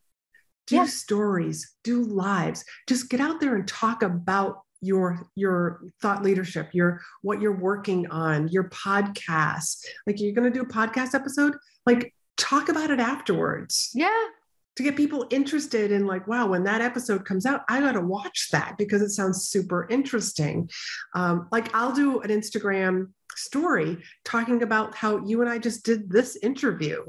[0.67, 0.86] do yeah.
[0.86, 7.02] stories, do lives, just get out there and talk about your your thought leadership your
[7.21, 9.86] what you're working on your podcast.
[10.06, 11.56] Like you're going to do a podcast episode?
[11.86, 13.91] Like talk about it afterwards.
[13.93, 14.26] Yeah.
[14.78, 18.02] To get people interested in like wow when that episode comes out i got to
[18.02, 20.69] watch that because it sounds super interesting.
[21.13, 26.10] Um, like i'll do an instagram story talking about how you and i just did
[26.10, 27.04] this interview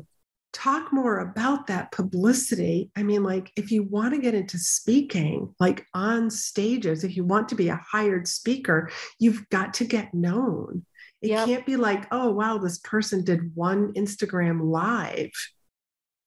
[0.57, 2.91] talk more about that publicity.
[2.97, 7.25] I mean, like, if you want to get into speaking, like on stages, if you
[7.25, 10.87] want to be a hired speaker, you've got to get known.
[11.21, 11.47] It yep.
[11.47, 15.31] can't be like, oh, wow, this person did one Instagram live.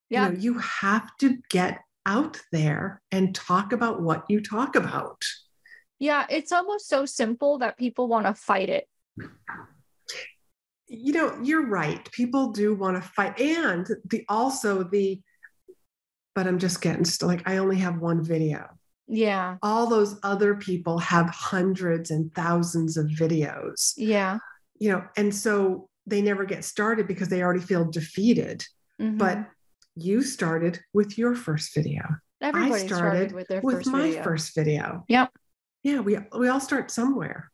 [0.09, 0.27] Yeah.
[0.27, 5.23] You, know, you have to get out there and talk about what you talk about.
[5.97, 8.87] Yeah, it's almost so simple that people want to fight it
[10.89, 12.12] you know, you're right.
[12.12, 13.39] People do want to fight.
[13.39, 15.21] And the also the,
[16.36, 18.67] but I'm just getting still like I only have one video.
[19.08, 19.58] Yeah.
[19.62, 23.93] All those other people have hundreds and thousands of videos.
[23.97, 24.39] Yeah.
[24.80, 28.65] You know, and so they never get started because they already feel defeated.
[28.99, 29.17] Mm-hmm.
[29.17, 29.45] But
[29.95, 32.04] you started with your first video.
[32.41, 34.23] Everybody I started, started with their with first my video.
[34.23, 35.06] first video.
[35.08, 35.32] Yep.
[35.84, 37.52] Yeah, we we all start somewhere.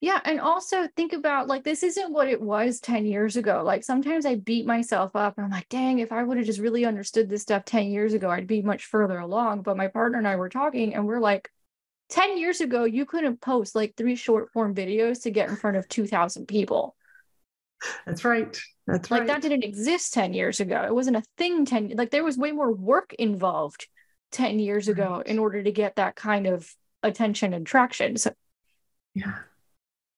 [0.00, 0.20] Yeah.
[0.24, 3.62] And also think about like, this isn't what it was 10 years ago.
[3.64, 6.60] Like, sometimes I beat myself up and I'm like, dang, if I would have just
[6.60, 9.62] really understood this stuff 10 years ago, I'd be much further along.
[9.62, 11.50] But my partner and I were talking and we're like,
[12.10, 15.76] 10 years ago, you couldn't post like three short form videos to get in front
[15.76, 16.94] of 2,000 people.
[18.04, 18.56] That's right.
[18.86, 19.28] That's like right.
[19.28, 20.84] Like, that didn't exist 10 years ago.
[20.84, 23.88] It wasn't a thing 10 like there was way more work involved
[24.32, 28.16] 10 years ago in order to get that kind of attention and traction.
[28.16, 28.32] So
[29.14, 29.38] yeah.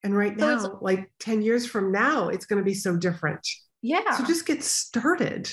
[0.05, 3.47] And right so now, like 10 years from now, it's going to be so different.
[3.83, 4.17] Yeah.
[4.17, 5.53] So just get started.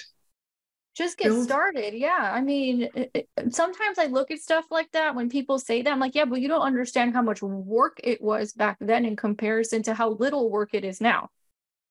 [0.96, 1.44] Just get Build.
[1.44, 1.94] started.
[1.94, 2.32] Yeah.
[2.34, 5.92] I mean, it, sometimes I look at stuff like that when people say that.
[5.92, 9.16] I'm like, yeah, but you don't understand how much work it was back then in
[9.16, 11.30] comparison to how little work it is now.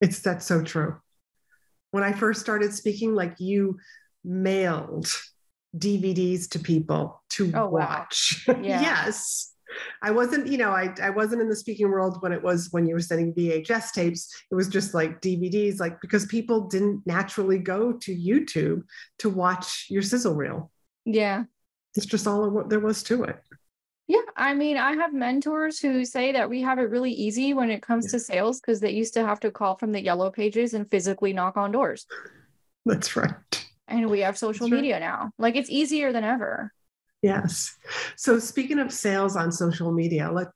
[0.00, 0.96] It's that's so true.
[1.90, 3.78] When I first started speaking, like you
[4.24, 5.06] mailed
[5.76, 8.44] DVDs to people to oh, watch.
[8.48, 8.54] Wow.
[8.62, 8.80] Yeah.
[8.80, 9.53] yes.
[10.02, 12.86] I wasn't, you know, I, I wasn't in the speaking world when it was when
[12.86, 14.28] you were sending VHS tapes.
[14.50, 18.82] It was just like DVDs, like because people didn't naturally go to YouTube
[19.18, 20.70] to watch your sizzle reel.
[21.04, 21.44] Yeah.
[21.96, 23.40] It's just all what there was to it.
[24.06, 27.70] Yeah, I mean, I have mentors who say that we have it really easy when
[27.70, 28.10] it comes yeah.
[28.12, 31.32] to sales because they used to have to call from the yellow pages and physically
[31.32, 32.06] knock on doors.
[32.84, 33.30] That's right.
[33.88, 35.00] And we have social That's media right.
[35.00, 35.30] now.
[35.38, 36.72] Like it's easier than ever.
[37.24, 37.74] Yes.
[38.16, 40.48] So speaking of sales on social media, let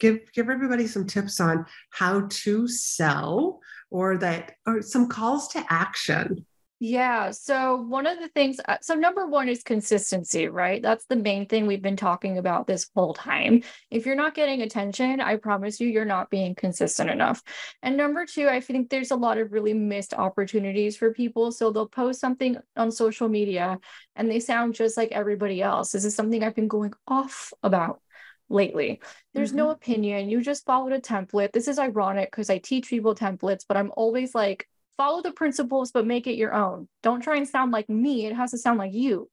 [0.00, 3.60] give give everybody some tips on how to sell
[3.90, 6.46] or that or some calls to action
[6.84, 7.30] yeah.
[7.30, 10.82] So, one of the things, uh, so number one is consistency, right?
[10.82, 13.62] That's the main thing we've been talking about this whole time.
[13.90, 17.42] If you're not getting attention, I promise you, you're not being consistent enough.
[17.82, 21.52] And number two, I think there's a lot of really missed opportunities for people.
[21.52, 23.78] So, they'll post something on social media
[24.14, 25.92] and they sound just like everybody else.
[25.92, 28.02] This is something I've been going off about
[28.50, 29.00] lately.
[29.32, 29.56] There's mm-hmm.
[29.56, 30.28] no opinion.
[30.28, 31.52] You just followed a template.
[31.52, 35.90] This is ironic because I teach people templates, but I'm always like, follow the principles
[35.92, 36.88] but make it your own.
[37.02, 38.26] Don't try and sound like me.
[38.26, 39.28] It has to sound like you.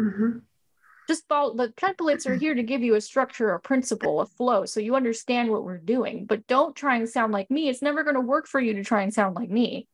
[0.00, 0.38] Mm-hmm.
[1.08, 4.64] just follow the templates are here to give you a structure a principle a flow
[4.66, 6.26] so you understand what we're doing.
[6.26, 7.68] But don't try and sound like me.
[7.68, 9.86] It's never going to work for you to try and sound like me.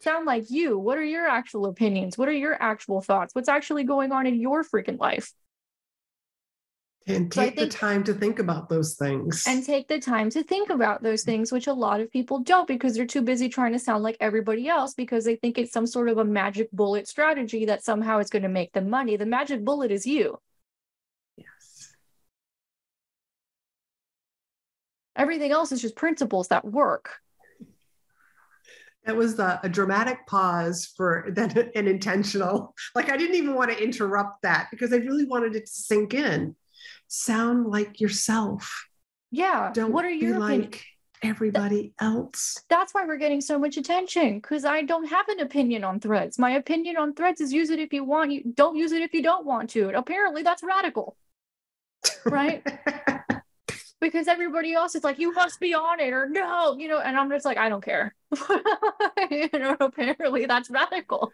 [0.00, 0.78] Sound like you.
[0.78, 2.16] What are your actual opinions?
[2.16, 3.34] What are your actual thoughts?
[3.34, 5.32] What's actually going on in your freaking life
[7.08, 9.44] and take so think, the time to think about those things.
[9.46, 12.68] And take the time to think about those things, which a lot of people don't
[12.68, 15.86] because they're too busy trying to sound like everybody else because they think it's some
[15.86, 19.16] sort of a magic bullet strategy that somehow is going to make them money.
[19.16, 20.38] The magic bullet is you.
[21.36, 21.94] Yes.
[25.16, 27.16] Everything else is just principles that work.
[29.06, 32.74] That was the, a dramatic pause for then an intentional.
[32.94, 36.12] Like I didn't even want to interrupt that because I really wanted it to sink
[36.12, 36.54] in
[37.08, 38.86] sound like yourself.
[39.30, 39.70] Yeah.
[39.74, 40.84] Don't what are your like
[41.22, 42.62] everybody else.
[42.68, 46.38] That's why we're getting so much attention because I don't have an opinion on threads.
[46.38, 48.32] My opinion on threads is use it if you want.
[48.32, 49.88] You don't use it if you don't want to.
[49.88, 51.16] And Apparently, that's radical,
[52.24, 52.62] right?
[54.00, 57.00] because everybody else is like, you must be on it or no, you know.
[57.00, 58.14] And I'm just like, I don't care.
[59.30, 61.32] you know, apparently that's radical.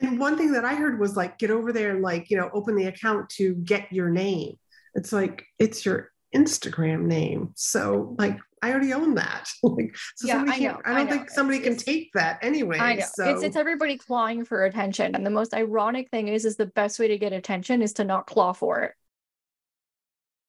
[0.00, 2.50] And one thing that I heard was like, get over there and like, you know,
[2.52, 4.56] open the account to get your name.
[4.94, 7.52] It's like it's your Instagram name.
[7.54, 9.48] So like I already own that.
[9.62, 12.78] like so yeah, I, know, I don't I think somebody it's, can take that anyway.
[12.78, 13.06] I know.
[13.14, 13.24] So.
[13.24, 15.14] It's it's everybody clawing for attention.
[15.14, 18.04] And the most ironic thing is is the best way to get attention is to
[18.04, 18.92] not claw for it.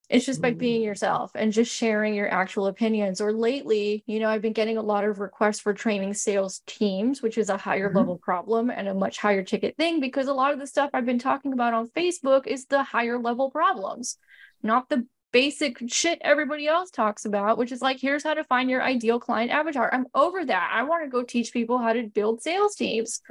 [0.09, 0.85] It's just by being mm.
[0.85, 3.21] yourself and just sharing your actual opinions.
[3.21, 7.21] Or lately, you know, I've been getting a lot of requests for training sales teams,
[7.21, 7.97] which is a higher mm-hmm.
[7.97, 11.05] level problem and a much higher ticket thing because a lot of the stuff I've
[11.05, 14.17] been talking about on Facebook is the higher level problems,
[14.61, 18.69] not the basic shit everybody else talks about, which is like, here's how to find
[18.69, 19.89] your ideal client avatar.
[19.91, 20.71] I'm over that.
[20.73, 23.21] I want to go teach people how to build sales teams.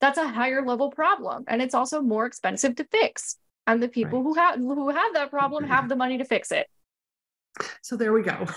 [0.00, 1.44] That's a higher level problem.
[1.48, 3.36] And it's also more expensive to fix
[3.70, 4.24] and the people right.
[4.24, 6.66] who have who have that problem have the money to fix it.
[7.82, 8.46] So there we go.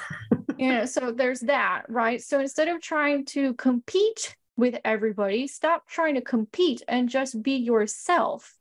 [0.55, 2.22] Yeah so there's that right?
[2.22, 7.55] So instead of trying to compete with everybody stop trying to compete and just be
[7.55, 8.53] yourself.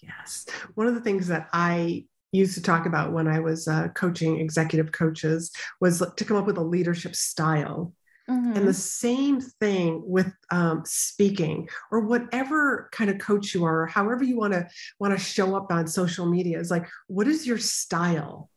[0.00, 0.46] Yes.
[0.76, 4.38] One of the things that i used to talk about when I was uh, coaching
[4.38, 7.94] executive coaches was to come up with a leadership style.
[8.30, 8.52] Mm-hmm.
[8.52, 13.86] And the same thing with um, speaking or whatever kind of coach you are, or
[13.86, 14.68] however you want to
[14.98, 18.50] want to show up on social media is like, what is your style?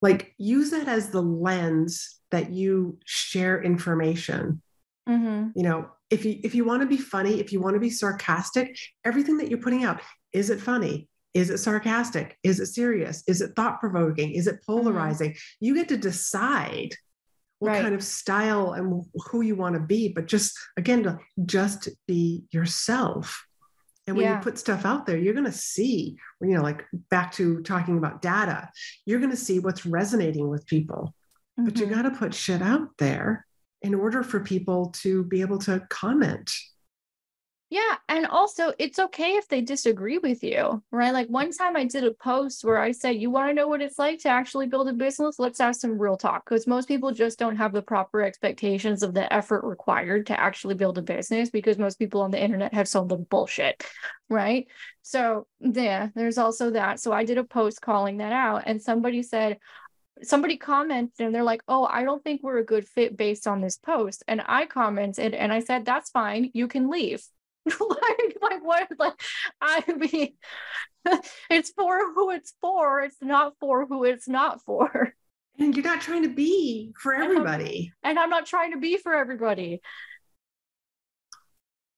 [0.00, 4.62] Like use that as the lens that you share information.
[5.06, 5.58] Mm-hmm.
[5.58, 7.90] You know, if you if you want to be funny, if you want to be
[7.90, 10.00] sarcastic, everything that you're putting out,
[10.32, 11.06] is it funny?
[11.34, 12.38] Is it sarcastic?
[12.42, 13.22] Is it serious?
[13.26, 14.32] Is it thought provoking?
[14.32, 14.72] Is it mm-hmm.
[14.72, 15.30] polarizing?
[15.32, 15.64] Mm-hmm.
[15.64, 16.94] You get to decide
[17.60, 17.82] what right.
[17.82, 22.44] kind of style and who you want to be, but just again, to just be
[22.50, 23.46] yourself.
[24.06, 24.38] And when yeah.
[24.38, 27.98] you put stuff out there, you're going to see, you know, like back to talking
[27.98, 28.68] about data,
[29.04, 31.14] you're going to see what's resonating with people.
[31.58, 31.66] Mm-hmm.
[31.66, 31.94] But you mm-hmm.
[31.94, 33.46] got to put shit out there
[33.82, 36.50] in order for people to be able to comment
[37.70, 37.96] yeah.
[38.08, 41.12] And also, it's okay if they disagree with you, right?
[41.12, 43.80] Like one time I did a post where I said, You want to know what
[43.80, 45.38] it's like to actually build a business?
[45.38, 46.44] Let's have some real talk.
[46.44, 50.74] Because most people just don't have the proper expectations of the effort required to actually
[50.74, 53.84] build a business because most people on the internet have sold them bullshit,
[54.28, 54.66] right?
[55.02, 56.98] So, yeah, there's also that.
[56.98, 59.58] So I did a post calling that out, and somebody said,
[60.22, 63.60] somebody commented and they're like, Oh, I don't think we're a good fit based on
[63.60, 64.24] this post.
[64.26, 66.50] And I commented and I said, That's fine.
[66.52, 67.24] You can leave.
[67.66, 68.88] like, like what?
[68.98, 69.20] Like,
[69.60, 70.34] I mean,
[71.50, 73.00] it's for who it's for.
[73.00, 75.14] It's not for who it's not for.
[75.58, 77.92] And you're not trying to be for everybody.
[78.02, 79.82] And I'm, and I'm not trying to be for everybody.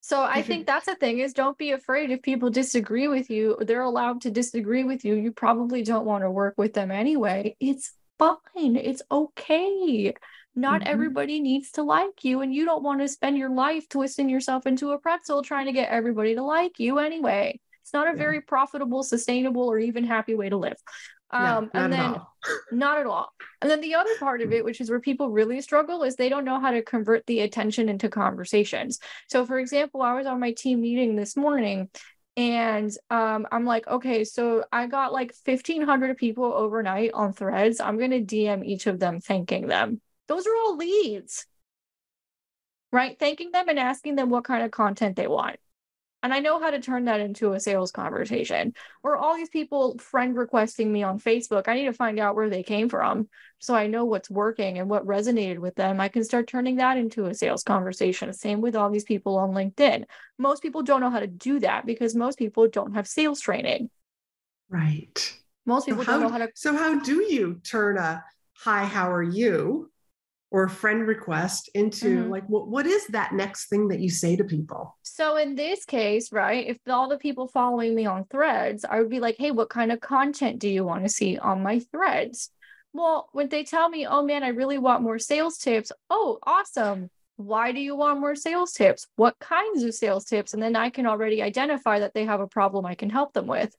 [0.04, 3.56] So I think that's the thing is don't be afraid if people disagree with you.
[3.60, 5.14] They're allowed to disagree with you.
[5.14, 7.56] You probably don't want to work with them anyway.
[7.60, 8.74] It's fine.
[8.74, 10.12] It's okay.
[10.54, 10.90] Not mm-hmm.
[10.90, 14.66] everybody needs to like you, and you don't want to spend your life twisting yourself
[14.66, 17.58] into a pretzel trying to get everybody to like you anyway.
[17.82, 18.16] It's not a yeah.
[18.16, 20.76] very profitable, sustainable, or even happy way to live.
[21.30, 22.16] Um, no, and then
[22.72, 23.32] not at all.
[23.62, 26.28] And then the other part of it, which is where people really struggle, is they
[26.28, 28.98] don't know how to convert the attention into conversations.
[29.28, 31.88] So, for example, I was on my team meeting this morning
[32.36, 37.80] and um, I'm like, okay, so I got like 1,500 people overnight on threads.
[37.80, 40.00] I'm going to DM each of them thanking them.
[40.28, 41.46] Those are all leads,
[42.92, 43.18] right?
[43.18, 45.56] Thanking them and asking them what kind of content they want.
[46.22, 48.74] And I know how to turn that into a sales conversation.
[49.02, 52.48] Or all these people friend requesting me on Facebook, I need to find out where
[52.48, 56.00] they came from so I know what's working and what resonated with them.
[56.00, 58.32] I can start turning that into a sales conversation.
[58.32, 60.04] Same with all these people on LinkedIn.
[60.38, 63.90] Most people don't know how to do that because most people don't have sales training.
[64.68, 65.36] Right.
[65.66, 66.50] Most people so how, don't know how to.
[66.54, 69.91] So, how do you turn a hi, how are you?
[70.52, 72.30] Or a friend request into mm-hmm.
[72.30, 74.96] like what, what is that next thing that you say to people?
[75.02, 79.10] So in this case right if all the people following me on threads i would
[79.10, 82.50] be like hey what kind of content do you want to see on my threads?
[82.92, 87.10] Well when they tell me oh man i really want more sales tips oh awesome.
[87.36, 89.08] Why do you want more sales tips?
[89.16, 90.52] What kinds of sales tips?
[90.52, 93.46] And then i can already identify that they have a problem i can help them
[93.46, 93.74] with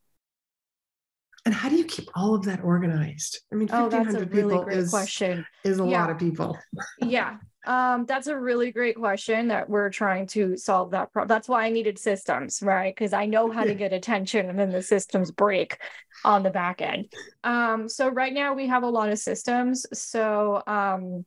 [1.46, 3.41] and how do you keep all of that organized?
[3.52, 5.46] I mean, oh, that's a really great is, question.
[5.64, 6.02] Is a yeah.
[6.02, 6.58] lot of people.
[7.00, 7.38] yeah.
[7.66, 11.30] Um, that's a really great question that we're trying to solve that problem.
[11.30, 12.94] That's why I needed systems, right?
[12.94, 15.78] Because I know how to get attention and then the systems break
[16.26, 17.12] on the back end.
[17.44, 19.86] Um, so right now we have a lot of systems.
[19.94, 21.26] So um,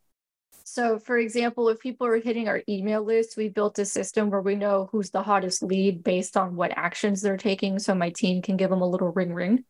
[0.64, 4.42] so for example, if people are hitting our email list, we built a system where
[4.42, 7.78] we know who's the hottest lead based on what actions they're taking.
[7.78, 9.64] So my team can give them a little ring ring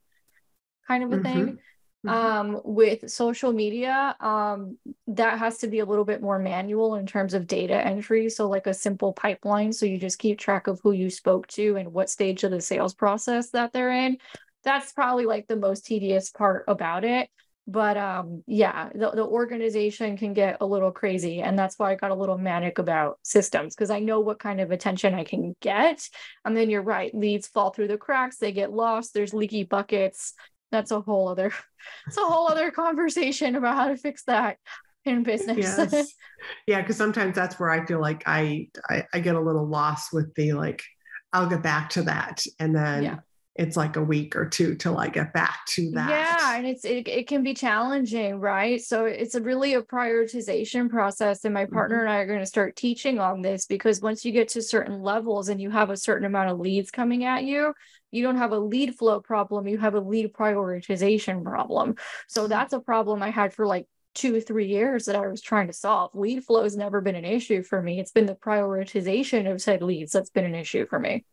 [0.87, 1.23] kind of a mm-hmm.
[1.23, 1.59] thing.
[2.07, 2.09] Mm-hmm.
[2.09, 4.79] Um, with social media, um,
[5.09, 8.29] that has to be a little bit more manual in terms of data entry.
[8.29, 9.73] So, like a simple pipeline.
[9.73, 12.61] So, you just keep track of who you spoke to and what stage of the
[12.61, 14.19] sales process that they're in.
[14.63, 17.29] That's probably like the most tedious part about it
[17.67, 21.95] but um yeah the, the organization can get a little crazy and that's why i
[21.95, 25.55] got a little manic about systems because i know what kind of attention i can
[25.61, 26.09] get
[26.45, 30.35] and then you're right leads fall through the cracks they get lost there's leaky buckets
[30.71, 31.53] that's a whole other
[32.07, 34.59] it's a whole other conversation about how to fix that
[35.05, 36.13] in business yes.
[36.67, 40.13] yeah because sometimes that's where i feel like I, I, I get a little lost
[40.13, 40.83] with the like
[41.33, 43.17] i'll get back to that and then yeah.
[43.59, 46.11] It's like a week or two till i get back to that.
[46.11, 48.83] yeah and it's it, it can be challenging right?
[48.83, 52.07] So it's a really a prioritization process and my partner mm-hmm.
[52.07, 55.03] and i are going to start teaching on this because once you get to certain
[55.03, 57.73] levels and you have a certain amount of leads coming at you
[58.11, 61.97] you don't have a lead flow problem you have a lead prioritization problem.
[62.29, 62.51] So mm-hmm.
[62.51, 65.73] that's a problem i had for like two three years that i was trying to
[65.73, 66.11] solve.
[66.15, 68.01] Lead flow has never been an issue for me.
[68.01, 71.25] It's been the prioritization of said leads that's been an issue for me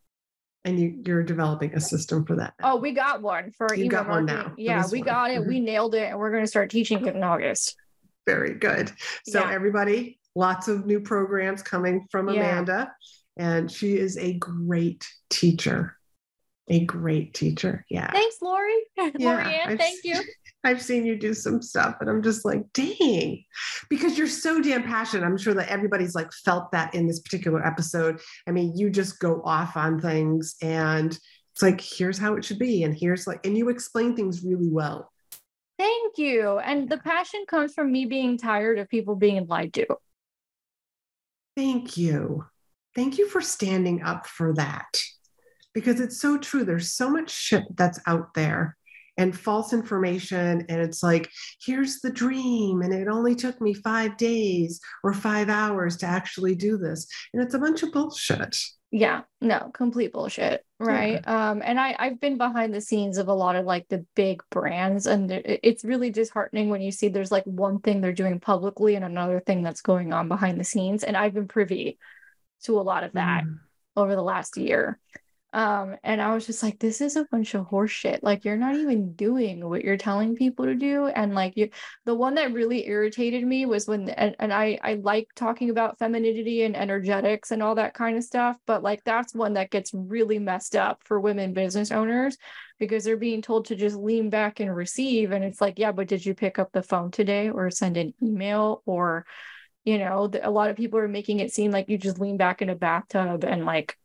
[0.66, 2.54] And you, you're developing a system for that.
[2.62, 2.74] Now.
[2.74, 4.38] Oh, we got one for you got marketing.
[4.38, 4.54] one now.
[4.58, 5.06] Yeah, we one.
[5.06, 5.42] got it.
[5.42, 5.50] Mm-hmm.
[5.50, 7.76] We nailed it, and we're going to start teaching it in August.
[8.26, 8.92] Very good.
[9.26, 9.52] So yeah.
[9.52, 12.94] everybody, lots of new programs coming from Amanda,
[13.36, 13.50] yeah.
[13.56, 15.98] and she is a great teacher.
[16.70, 17.86] A great teacher.
[17.90, 18.10] Yeah.
[18.12, 18.74] Thanks, Lori.
[19.18, 20.16] Yeah, Lori thank you.
[20.64, 23.44] I've seen you do some stuff and I'm just like, dang,
[23.90, 25.26] because you're so damn passionate.
[25.26, 28.22] I'm sure that everybody's like felt that in this particular episode.
[28.48, 31.12] I mean, you just go off on things and
[31.54, 32.84] it's like, here's how it should be.
[32.84, 35.12] And here's like, and you explain things really well.
[35.78, 36.60] Thank you.
[36.60, 39.86] And the passion comes from me being tired of people being lied to.
[41.58, 42.46] Thank you.
[42.96, 44.98] Thank you for standing up for that
[45.74, 46.64] because it's so true.
[46.64, 48.78] There's so much shit that's out there
[49.18, 50.66] and false information.
[50.70, 51.30] And it's like,
[51.64, 52.82] here's the dream.
[52.82, 57.08] And it only took me five days or five hours to actually do this.
[57.34, 58.58] And it's a bunch of bullshit.
[58.96, 60.64] Yeah, no, complete bullshit.
[60.80, 61.20] Right.
[61.24, 61.50] Yeah.
[61.52, 64.44] Um, and I, I've been behind the scenes of a lot of like the big
[64.52, 68.94] brands, and it's really disheartening when you see there's like one thing they're doing publicly
[68.94, 71.04] and another thing that's going on behind the scenes.
[71.04, 71.98] And I've been privy
[72.66, 73.58] to a lot of that mm.
[73.96, 75.00] over the last year.
[75.54, 78.20] Um, and I was just like, this is a bunch of horseshit.
[78.24, 81.06] Like, you're not even doing what you're telling people to do.
[81.06, 81.70] And like, you,
[82.06, 86.00] the one that really irritated me was when, and, and I, I like talking about
[86.00, 89.92] femininity and energetics and all that kind of stuff, but like, that's one that gets
[89.94, 92.36] really messed up for women business owners
[92.80, 95.32] because they're being told to just lean back and receive.
[95.32, 98.16] And it's like, yeah, but did you pick up the phone today or send an
[98.24, 99.28] email or,
[99.84, 102.64] you know, a lot of people are making it seem like you just lean back
[102.64, 103.98] in a bathtub and like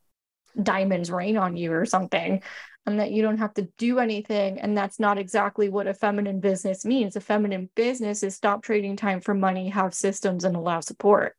[0.63, 2.43] diamonds rain on you or something
[2.87, 6.41] and that you don't have to do anything and that's not exactly what a feminine
[6.41, 10.81] business means a feminine business is stop trading time for money have systems and allow
[10.81, 11.37] support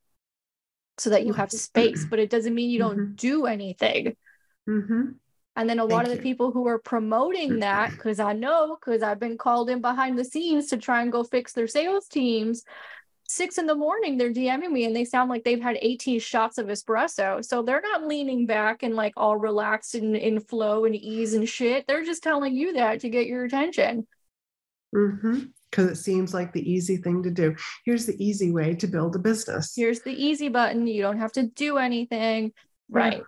[0.97, 3.15] so that you have space but it doesn't mean you don't mm-hmm.
[3.15, 4.15] do anything
[4.67, 5.09] mm-hmm.
[5.55, 9.01] and then a lot of the people who are promoting that because i know because
[9.01, 12.63] i've been called in behind the scenes to try and go fix their sales teams
[13.29, 16.57] six in the morning they're DMing me and they sound like they've had 18 shots
[16.57, 17.45] of espresso.
[17.45, 21.47] So they're not leaning back and like all relaxed and in flow and ease and
[21.47, 21.85] shit.
[21.87, 24.07] They're just telling you that to get your attention.
[24.95, 25.41] Mm-hmm.
[25.69, 27.55] Because it seems like the easy thing to do.
[27.85, 29.73] Here's the easy way to build a business.
[29.75, 30.87] Here's the easy button.
[30.87, 32.51] You don't have to do anything.
[32.89, 33.21] Right.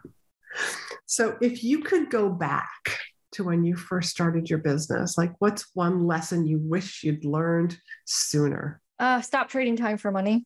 [1.06, 2.98] So if you could go back
[3.34, 7.78] to when you first started your business, like what's one lesson you wish you'd learned
[8.06, 8.81] sooner?
[9.02, 10.46] Uh, stop trading time for money.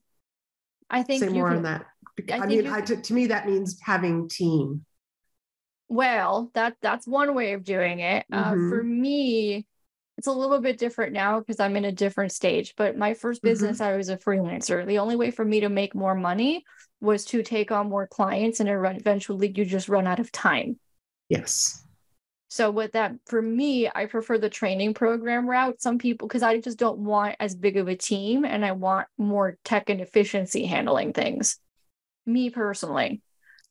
[0.90, 1.86] I think say more can, on that.
[2.32, 4.86] I, I mean, I, to, to me, that means having team.
[5.90, 8.26] Well, that that's one way of doing it.
[8.32, 8.70] Uh, mm-hmm.
[8.70, 9.66] for me,
[10.18, 12.76] it's a little bit different now because I'm in a different stage.
[12.78, 13.50] But my first mm-hmm.
[13.50, 13.94] business, mm-hmm.
[13.94, 14.88] I was a freelancer.
[14.88, 16.64] The only way for me to make more money
[17.02, 20.80] was to take on more clients, and eventually, you just run out of time.
[21.28, 21.85] Yes.
[22.48, 25.82] So with that, for me, I prefer the training program route.
[25.82, 29.08] Some people, because I just don't want as big of a team and I want
[29.18, 31.60] more tech and efficiency handling things.
[32.26, 33.22] Me personally.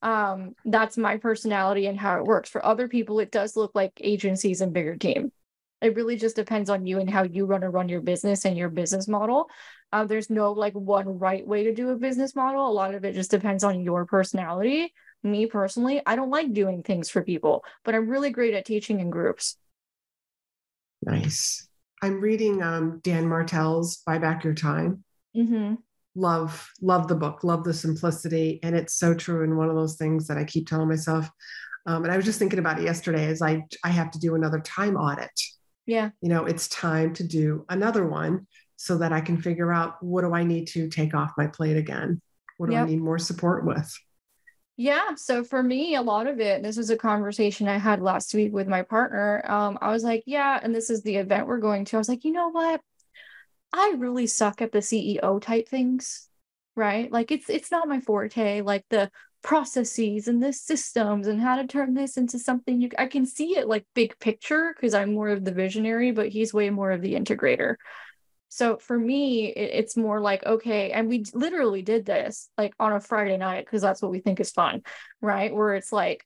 [0.03, 2.51] Um, that's my personality and how it works.
[2.51, 5.33] For other people, it does look like agencies and bigger team.
[5.81, 8.57] It really just depends on you and how you run to run your business and
[8.57, 9.49] your business model.
[9.93, 12.69] Uh, there's no like one right way to do a business model.
[12.69, 14.93] A lot of it just depends on your personality
[15.25, 19.01] me personally, I don't like doing things for people, but I'm really great at teaching
[19.01, 19.57] in groups.
[21.03, 21.69] Nice.
[22.03, 25.05] I'm reading um, Dan Martell's Buy Back Your Time.
[25.37, 25.75] Mm-hmm.
[26.15, 28.61] Love, love the book, love the simplicity.
[28.63, 29.43] And it's so true.
[29.43, 31.29] And one of those things that I keep telling myself.
[31.87, 34.35] Um, and I was just thinking about it yesterday is I, I have to do
[34.35, 35.31] another time audit.
[35.87, 36.11] Yeah.
[36.21, 38.47] You know, it's time to do another one
[38.77, 41.77] so that I can figure out what do I need to take off my plate
[41.77, 42.21] again?
[42.59, 42.87] What do yep.
[42.87, 43.93] I need more support with?
[44.77, 45.15] Yeah.
[45.15, 48.53] So for me, a lot of it, this was a conversation I had last week
[48.53, 49.43] with my partner.
[49.49, 51.97] Um, I was like, yeah, and this is the event we're going to.
[51.97, 52.81] I was like, you know what?
[53.73, 56.29] I really suck at the CEO type things,
[56.77, 57.11] right?
[57.11, 59.11] Like it's it's not my forte, like the
[59.43, 63.59] processes and the systems and how to turn this into something you I can see
[63.59, 67.03] it like big picture because I'm more of the visionary, but he's way more of
[67.03, 67.77] the integrator.
[68.55, 72.93] So for me, it, it's more like, okay, and we literally did this like on
[72.93, 74.83] a Friday night because that's what we think is fun,
[75.21, 75.53] right?
[75.53, 76.25] Where it's like,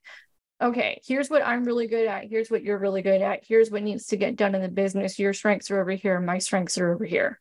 [0.61, 2.25] okay, here's what I'm really good at.
[2.25, 3.39] Here's what you're really good at.
[3.47, 5.17] Here's what needs to get done in the business.
[5.17, 6.19] Your strengths are over here.
[6.19, 7.39] My strengths are over here.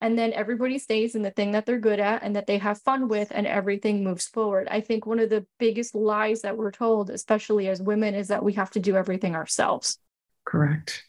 [0.00, 2.80] And then everybody stays in the thing that they're good at and that they have
[2.82, 4.68] fun with, and everything moves forward.
[4.70, 8.44] I think one of the biggest lies that we're told, especially as women, is that
[8.44, 9.98] we have to do everything ourselves.
[10.44, 11.02] Correct.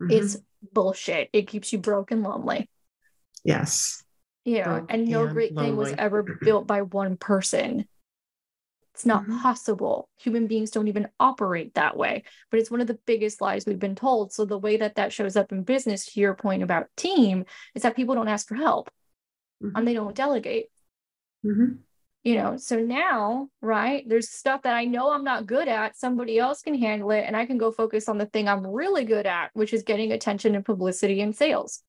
[0.00, 0.10] Mm-hmm.
[0.10, 0.36] It's
[0.72, 1.30] bullshit.
[1.32, 2.68] It keeps you broke and lonely.
[3.44, 4.02] Yes.
[4.44, 5.70] You know, and no great lonely.
[5.70, 7.86] thing was ever built by one person.
[8.94, 9.38] It's not mm-hmm.
[9.38, 10.08] possible.
[10.18, 12.24] Human beings don't even operate that way.
[12.50, 14.32] But it's one of the biggest lies we've been told.
[14.32, 17.44] So the way that that shows up in business, to your point about team,
[17.74, 18.90] is that people don't ask for help
[19.62, 19.76] mm-hmm.
[19.76, 20.66] and they don't delegate.
[21.44, 21.76] Mm-hmm.
[22.24, 25.96] You know, so now, right, there's stuff that I know I'm not good at.
[25.96, 29.04] Somebody else can handle it, and I can go focus on the thing I'm really
[29.04, 31.82] good at, which is getting attention and publicity and sales.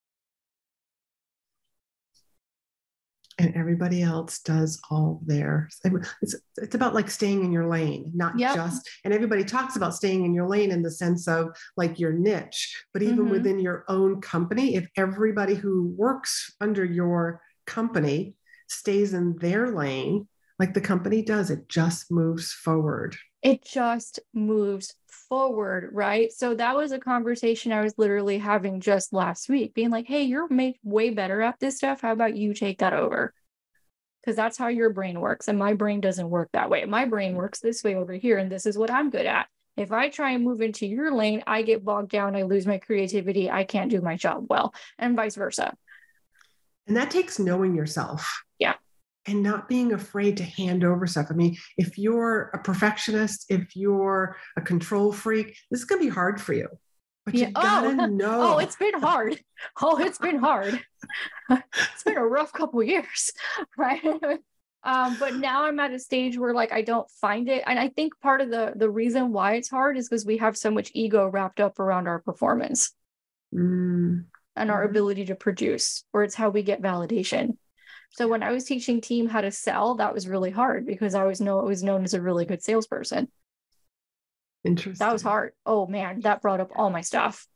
[3.40, 5.80] and everybody else does all theirs.
[6.22, 8.54] It's it's about like staying in your lane, not yep.
[8.54, 8.88] just.
[9.06, 12.84] And everybody talks about staying in your lane in the sense of like your niche,
[12.94, 13.32] but even mm-hmm.
[13.32, 18.36] within your own company, if everybody who works under your company
[18.70, 23.16] stays in their lane, like the company does, it just moves forward.
[23.42, 26.32] It just moves forward, right?
[26.32, 30.24] So that was a conversation I was literally having just last week, being like, hey,
[30.24, 32.02] you're made way better at this stuff.
[32.02, 33.34] How about you take that over?
[34.22, 35.48] Because that's how your brain works.
[35.48, 36.84] And my brain doesn't work that way.
[36.84, 38.38] My brain works this way over here.
[38.38, 39.48] And this is what I'm good at.
[39.78, 42.36] If I try and move into your lane, I get bogged down.
[42.36, 43.50] I lose my creativity.
[43.50, 45.74] I can't do my job well, and vice versa.
[46.88, 48.44] And that takes knowing yourself.
[48.58, 48.76] Yeah
[49.30, 51.28] and not being afraid to hand over stuff.
[51.30, 56.08] I mean, if you're a perfectionist, if you're a control freak, this is going to
[56.08, 56.68] be hard for you.
[57.26, 57.48] But yeah.
[57.48, 58.06] you gotta oh.
[58.08, 58.56] know.
[58.56, 59.40] Oh, it's been hard.
[59.82, 60.82] Oh, it's been hard.
[61.50, 63.32] it's been a rough couple years,
[63.78, 64.04] right?
[64.84, 67.90] um, but now I'm at a stage where like I don't find it, and I
[67.90, 70.92] think part of the the reason why it's hard is because we have so much
[70.96, 72.94] ego wrapped up around our performance
[73.54, 74.24] mm.
[74.60, 74.91] And our mm-hmm.
[74.91, 77.57] ability to produce, or it's how we get validation.
[78.12, 81.24] So when I was teaching team how to sell, that was really hard because I
[81.24, 83.30] was know I was known as a really good salesperson.
[84.64, 85.05] Interesting.
[85.05, 85.53] That was hard.
[85.66, 87.47] Oh man, that brought up all my stuff.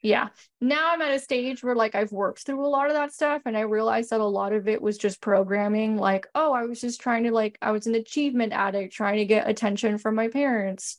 [0.00, 0.28] Yeah.
[0.60, 3.42] Now I'm at a stage where like I've worked through a lot of that stuff
[3.46, 5.96] and I realized that a lot of it was just programming.
[5.96, 9.24] Like, oh, I was just trying to like I was an achievement addict trying to
[9.24, 10.98] get attention from my parents.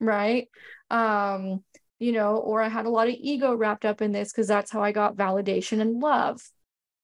[0.00, 0.48] Right.
[0.88, 1.64] Um,
[1.98, 4.70] you know, or I had a lot of ego wrapped up in this because that's
[4.70, 6.40] how I got validation and love.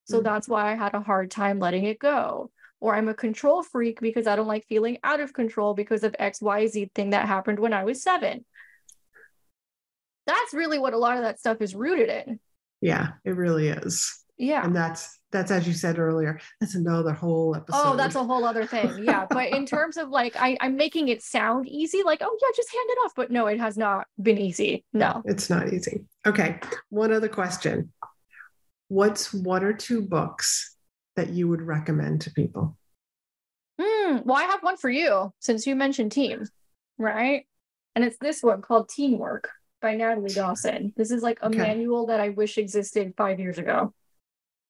[0.05, 0.25] So mm-hmm.
[0.25, 2.51] that's why I had a hard time letting it go.
[2.81, 6.13] Or I'm a control freak because I don't like feeling out of control because of
[6.13, 8.45] XYZ thing that happened when I was seven.
[10.27, 12.41] That's really what a lot of that stuff is rooted in.
[12.81, 14.24] Yeah, it really is.
[14.37, 14.65] Yeah.
[14.65, 17.81] And that's that's as you said earlier, that's another whole episode.
[17.85, 19.05] Oh, that's a whole other thing.
[19.05, 19.27] Yeah.
[19.31, 22.73] but in terms of like I, I'm making it sound easy, like, oh yeah, just
[22.73, 23.13] hand it off.
[23.15, 24.85] But no, it has not been easy.
[24.93, 25.23] No.
[25.25, 26.05] It's not easy.
[26.27, 26.59] Okay.
[26.91, 27.93] One other question
[28.89, 30.77] what's one or two books
[31.17, 32.77] that you would recommend to people?
[33.81, 36.45] Mm, well, I have one for you since you mentioned team,
[36.99, 37.47] right?
[37.95, 40.93] And it's this one called Teamwork by Natalie Dawson.
[40.97, 41.59] This is like a okay.
[41.59, 43.93] manual that I wish existed five years ago.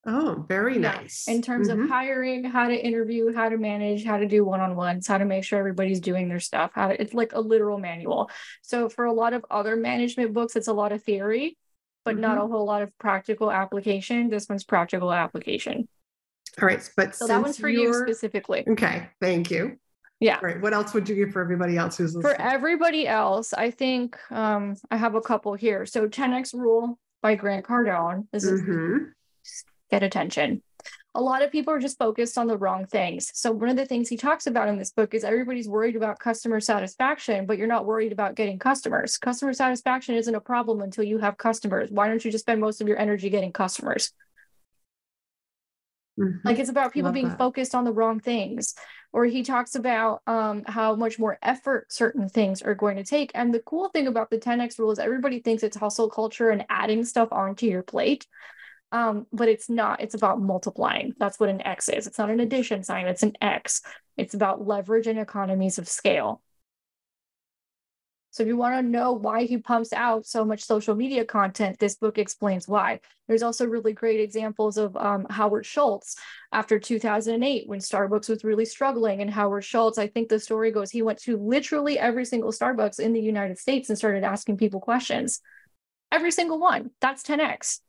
[0.06, 0.92] Oh, very yeah.
[0.92, 1.26] nice.
[1.28, 1.84] In terms mm-hmm.
[1.84, 5.44] of hiring, how to interview, how to manage, how to do one-on-ones, how to make
[5.44, 6.72] sure everybody's doing their stuff.
[6.74, 8.30] How to, it's like a literal manual.
[8.62, 11.56] So for a lot of other management books, it's a lot of theory
[12.04, 12.20] but mm-hmm.
[12.20, 14.28] not a whole lot of practical application.
[14.28, 15.88] This one's practical application.
[16.60, 16.88] All right.
[16.96, 18.64] But so that one's for you specifically.
[18.68, 19.08] Okay.
[19.20, 19.78] Thank you.
[20.20, 20.38] Yeah.
[20.42, 20.60] Right.
[20.60, 22.36] What else would you give for everybody else who's listening?
[22.36, 25.86] For everybody else, I think um, I have a couple here.
[25.86, 28.26] So 10x Rule by Grant Cardone.
[28.32, 29.06] This is mm-hmm.
[29.90, 30.62] Get attention
[31.16, 33.30] a lot of people are just focused on the wrong things.
[33.34, 36.18] So, one of the things he talks about in this book is everybody's worried about
[36.18, 39.16] customer satisfaction, but you're not worried about getting customers.
[39.16, 41.90] Customer satisfaction isn't a problem until you have customers.
[41.90, 44.12] Why don't you just spend most of your energy getting customers?
[46.18, 46.46] Mm-hmm.
[46.46, 47.38] Like it's about people Love being that.
[47.38, 48.74] focused on the wrong things.
[49.12, 53.30] Or he talks about um, how much more effort certain things are going to take.
[53.36, 56.64] And the cool thing about the 10x rule is everybody thinks it's hustle culture and
[56.68, 58.26] adding stuff onto your plate.
[58.94, 61.14] Um, but it's not, it's about multiplying.
[61.18, 62.06] That's what an X is.
[62.06, 63.82] It's not an addition sign, it's an X.
[64.16, 66.40] It's about leverage and economies of scale.
[68.30, 71.80] So if you want to know why he pumps out so much social media content,
[71.80, 73.00] this book explains why.
[73.26, 76.16] There's also really great examples of um, Howard Schultz
[76.52, 79.22] after 2008 when Starbucks was really struggling.
[79.22, 83.00] And Howard Schultz, I think the story goes, he went to literally every single Starbucks
[83.00, 85.40] in the United States and started asking people questions.
[86.12, 86.90] Every single one.
[87.00, 87.80] That's 10x.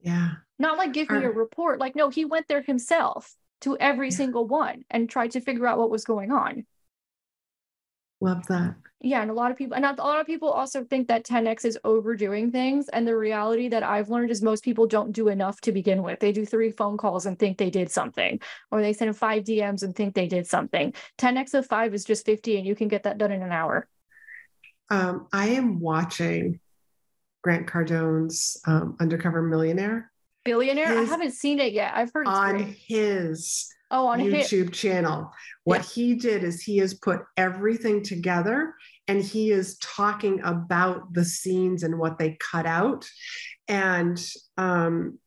[0.00, 0.32] Yeah.
[0.58, 1.80] Not like give me a report.
[1.80, 4.16] Like, no, he went there himself to every yeah.
[4.16, 6.66] single one and tried to figure out what was going on.
[8.20, 8.76] Love that.
[9.02, 11.66] Yeah, and a lot of people, and a lot of people also think that 10x
[11.66, 12.88] is overdoing things.
[12.88, 16.18] And the reality that I've learned is most people don't do enough to begin with.
[16.18, 18.40] They do three phone calls and think they did something,
[18.70, 20.94] or they send five DMs and think they did something.
[21.18, 23.86] 10x of five is just 50, and you can get that done in an hour.
[24.88, 26.60] Um, I am watching
[27.46, 30.10] Grant Cardone's um, Undercover Millionaire.
[30.44, 30.88] Billionaire?
[30.88, 31.92] His, I haven't seen it yet.
[31.94, 32.76] I've heard on great.
[32.88, 34.70] his oh on YouTube his.
[34.72, 35.30] channel.
[35.62, 35.88] What yeah.
[35.94, 38.74] he did is he has put everything together
[39.06, 43.08] and he is talking about the scenes and what they cut out.
[43.68, 44.20] And
[44.56, 45.20] um,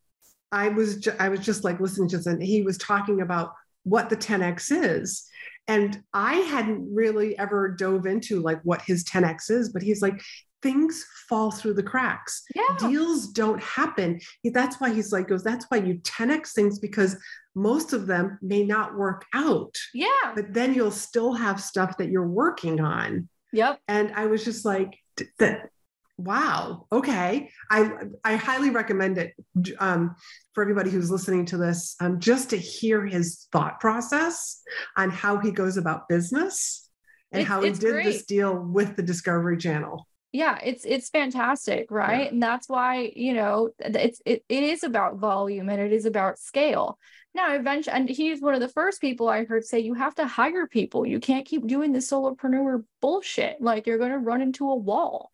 [0.51, 3.53] I was ju- I was just like listening to this, and he was talking about
[3.83, 5.25] what the 10x is.
[5.69, 10.21] And I hadn't really ever dove into like what his 10x is, but he's like,
[10.61, 12.43] things fall through the cracks.
[12.55, 12.75] Yeah.
[12.79, 14.19] Deals don't happen.
[14.43, 17.17] That's why he's like, goes, that's why you 10x things because
[17.55, 19.75] most of them may not work out.
[19.93, 20.33] Yeah.
[20.35, 23.29] But then you'll still have stuff that you're working on.
[23.53, 23.79] Yep.
[23.87, 24.97] And I was just like,
[25.39, 25.69] that
[26.17, 27.91] wow okay i
[28.25, 29.33] i highly recommend it
[29.79, 30.15] um,
[30.53, 34.61] for everybody who's listening to this um, just to hear his thought process
[34.97, 36.89] on how he goes about business
[37.31, 38.03] and how he did great.
[38.03, 42.25] this deal with the discovery channel yeah it's it's fantastic right?
[42.25, 42.29] Yeah.
[42.29, 46.39] and that's why you know it's it, it is about volume and it is about
[46.39, 46.97] scale.
[47.33, 50.27] Now eventually and he's one of the first people i heard say you have to
[50.27, 51.05] hire people.
[51.05, 53.61] You can't keep doing the solopreneur bullshit.
[53.61, 55.31] Like you're going to run into a wall.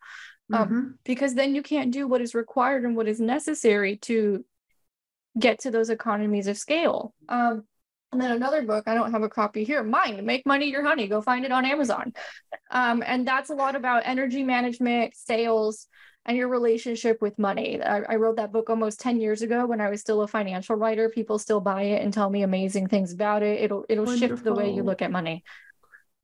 [0.52, 0.88] Um, mm-hmm.
[1.04, 4.44] because then you can't do what is required and what is necessary to
[5.36, 7.12] get to those economies of scale.
[7.28, 7.64] Um,
[8.12, 11.08] and then another book, I don't have a copy here, Mind, Make Money Your Honey.
[11.08, 12.12] Go find it on Amazon.
[12.70, 15.86] Um, and that's a lot about energy management, sales,
[16.24, 17.80] and your relationship with money.
[17.80, 20.74] I, I, wrote that book almost 10 years ago when I was still a financial
[20.74, 21.08] writer.
[21.08, 23.60] People still buy it and tell me amazing things about it.
[23.60, 24.36] It'll it'll Wonderful.
[24.36, 25.44] shift the way you look at money.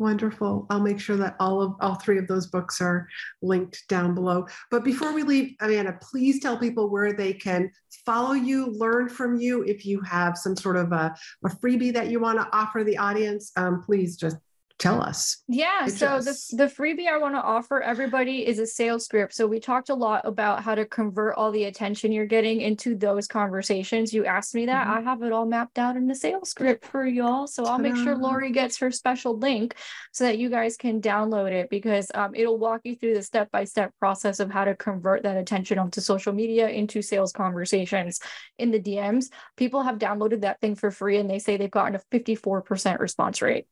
[0.02, 0.66] Wonderful.
[0.68, 3.06] I'll make sure that all of all three of those books are
[3.40, 4.48] linked down below.
[4.68, 7.70] But before we leave, Amanda, please tell people where they can
[8.04, 9.62] follow you, learn from you.
[9.62, 12.98] If you have some sort of a, a freebie that you want to offer the
[12.98, 14.38] audience, um, please just
[14.82, 15.42] tell us.
[15.46, 15.86] Yeah.
[15.86, 19.32] So the, the freebie I want to offer everybody is a sales script.
[19.32, 22.96] So we talked a lot about how to convert all the attention you're getting into
[22.96, 24.12] those conversations.
[24.12, 24.88] You asked me that.
[24.88, 24.98] Mm-hmm.
[24.98, 27.46] I have it all mapped out in the sales script for y'all.
[27.46, 27.74] So Ta-da.
[27.74, 29.76] I'll make sure Lori gets her special link
[30.10, 33.52] so that you guys can download it because um, it'll walk you through the step
[33.52, 38.18] by step process of how to convert that attention onto social media into sales conversations
[38.58, 39.26] in the DMs.
[39.56, 43.40] People have downloaded that thing for free and they say they've gotten a 54% response
[43.40, 43.66] rate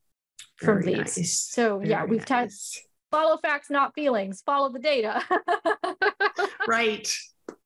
[0.57, 1.17] from Very these.
[1.19, 1.49] Nice.
[1.51, 2.83] So Very yeah, we've nice.
[3.11, 4.43] follow facts, not feelings.
[4.45, 5.23] Follow the data.
[6.69, 7.13] right.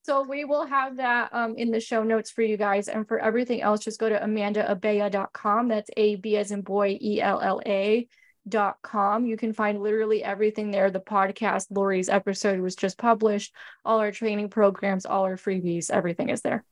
[0.03, 2.89] So we will have that um, in the show notes for you guys.
[2.89, 5.69] And for everything else, just go to amandaabella.com.
[5.69, 8.07] That's A B as in boy, E L L A
[8.47, 9.25] dot com.
[9.25, 10.91] You can find literally everything there.
[10.91, 13.55] The podcast, Lori's episode was just published,
[13.85, 16.65] all our training programs, all our freebies, everything is there.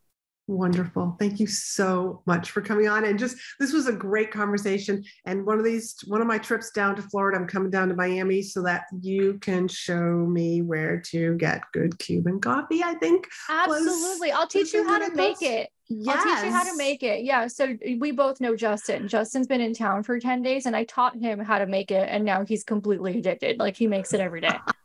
[0.48, 1.16] Wonderful.
[1.20, 3.04] Thank you so much for coming on.
[3.04, 5.04] And just this was a great conversation.
[5.24, 7.94] And one of these, one of my trips down to Florida, I'm coming down to
[7.94, 13.28] Miami so that you can show me where to get good Cuban coffee, I think.
[13.48, 14.32] Absolutely.
[14.32, 15.70] I'll teach you how to make it.
[15.88, 16.16] Yes.
[16.16, 17.22] I'll teach you how to make it.
[17.22, 17.46] Yeah.
[17.46, 19.06] So we both know Justin.
[19.06, 22.08] Justin's been in town for 10 days and I taught him how to make it.
[22.08, 23.60] And now he's completely addicted.
[23.60, 24.58] Like he makes it every day.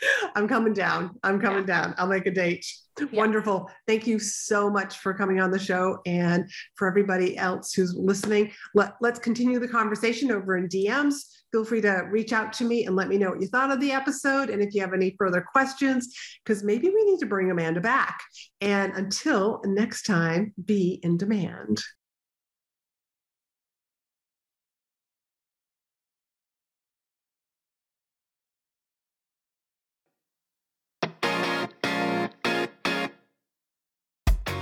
[0.34, 1.18] I'm coming down.
[1.22, 1.82] I'm coming yeah.
[1.82, 1.94] down.
[1.98, 2.64] I'll make a date.
[2.98, 3.06] Yeah.
[3.12, 3.70] Wonderful.
[3.86, 6.00] Thank you so much for coming on the show.
[6.06, 11.14] And for everybody else who's listening, let, let's continue the conversation over in DMs.
[11.52, 13.80] Feel free to reach out to me and let me know what you thought of
[13.80, 14.50] the episode.
[14.50, 16.12] And if you have any further questions,
[16.44, 18.20] because maybe we need to bring Amanda back.
[18.60, 21.82] And until next time, be in demand.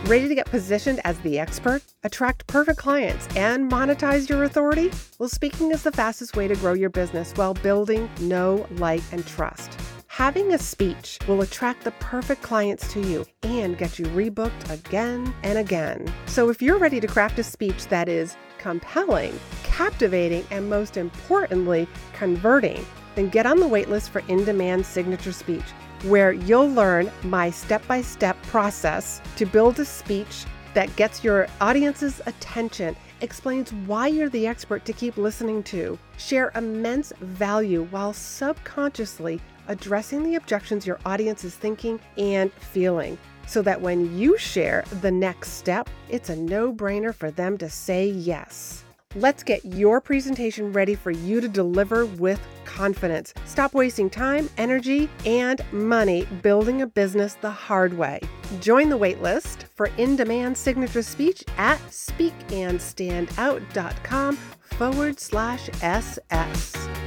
[0.06, 4.92] Ready to get positioned as the expert, attract perfect clients, and monetize your authority?
[5.18, 9.26] Well, speaking is the fastest way to grow your business while building know, like, and
[9.26, 9.76] trust.
[10.06, 15.34] Having a speech will attract the perfect clients to you and get you rebooked again
[15.42, 16.06] and again.
[16.26, 21.88] So if you're ready to craft a speech that is compelling, captivating, and most importantly,
[22.12, 22.86] converting,
[23.16, 25.64] then get on the waitlist for In Demand Signature Speech
[26.04, 30.44] where you'll learn my step by step process to build a speech
[30.74, 36.52] that gets your audience's attention, explains why you're the expert to keep listening to, share
[36.54, 43.18] immense value while subconsciously addressing the objections your audience is thinking and feeling.
[43.46, 47.70] So that when you share the next step, it's a no brainer for them to
[47.70, 48.85] say yes.
[49.16, 53.32] Let's get your presentation ready for you to deliver with confidence.
[53.46, 58.20] Stop wasting time, energy, and money building a business the hard way.
[58.60, 67.05] Join the waitlist for in demand signature speech at speakandstandout.com forward slash SS.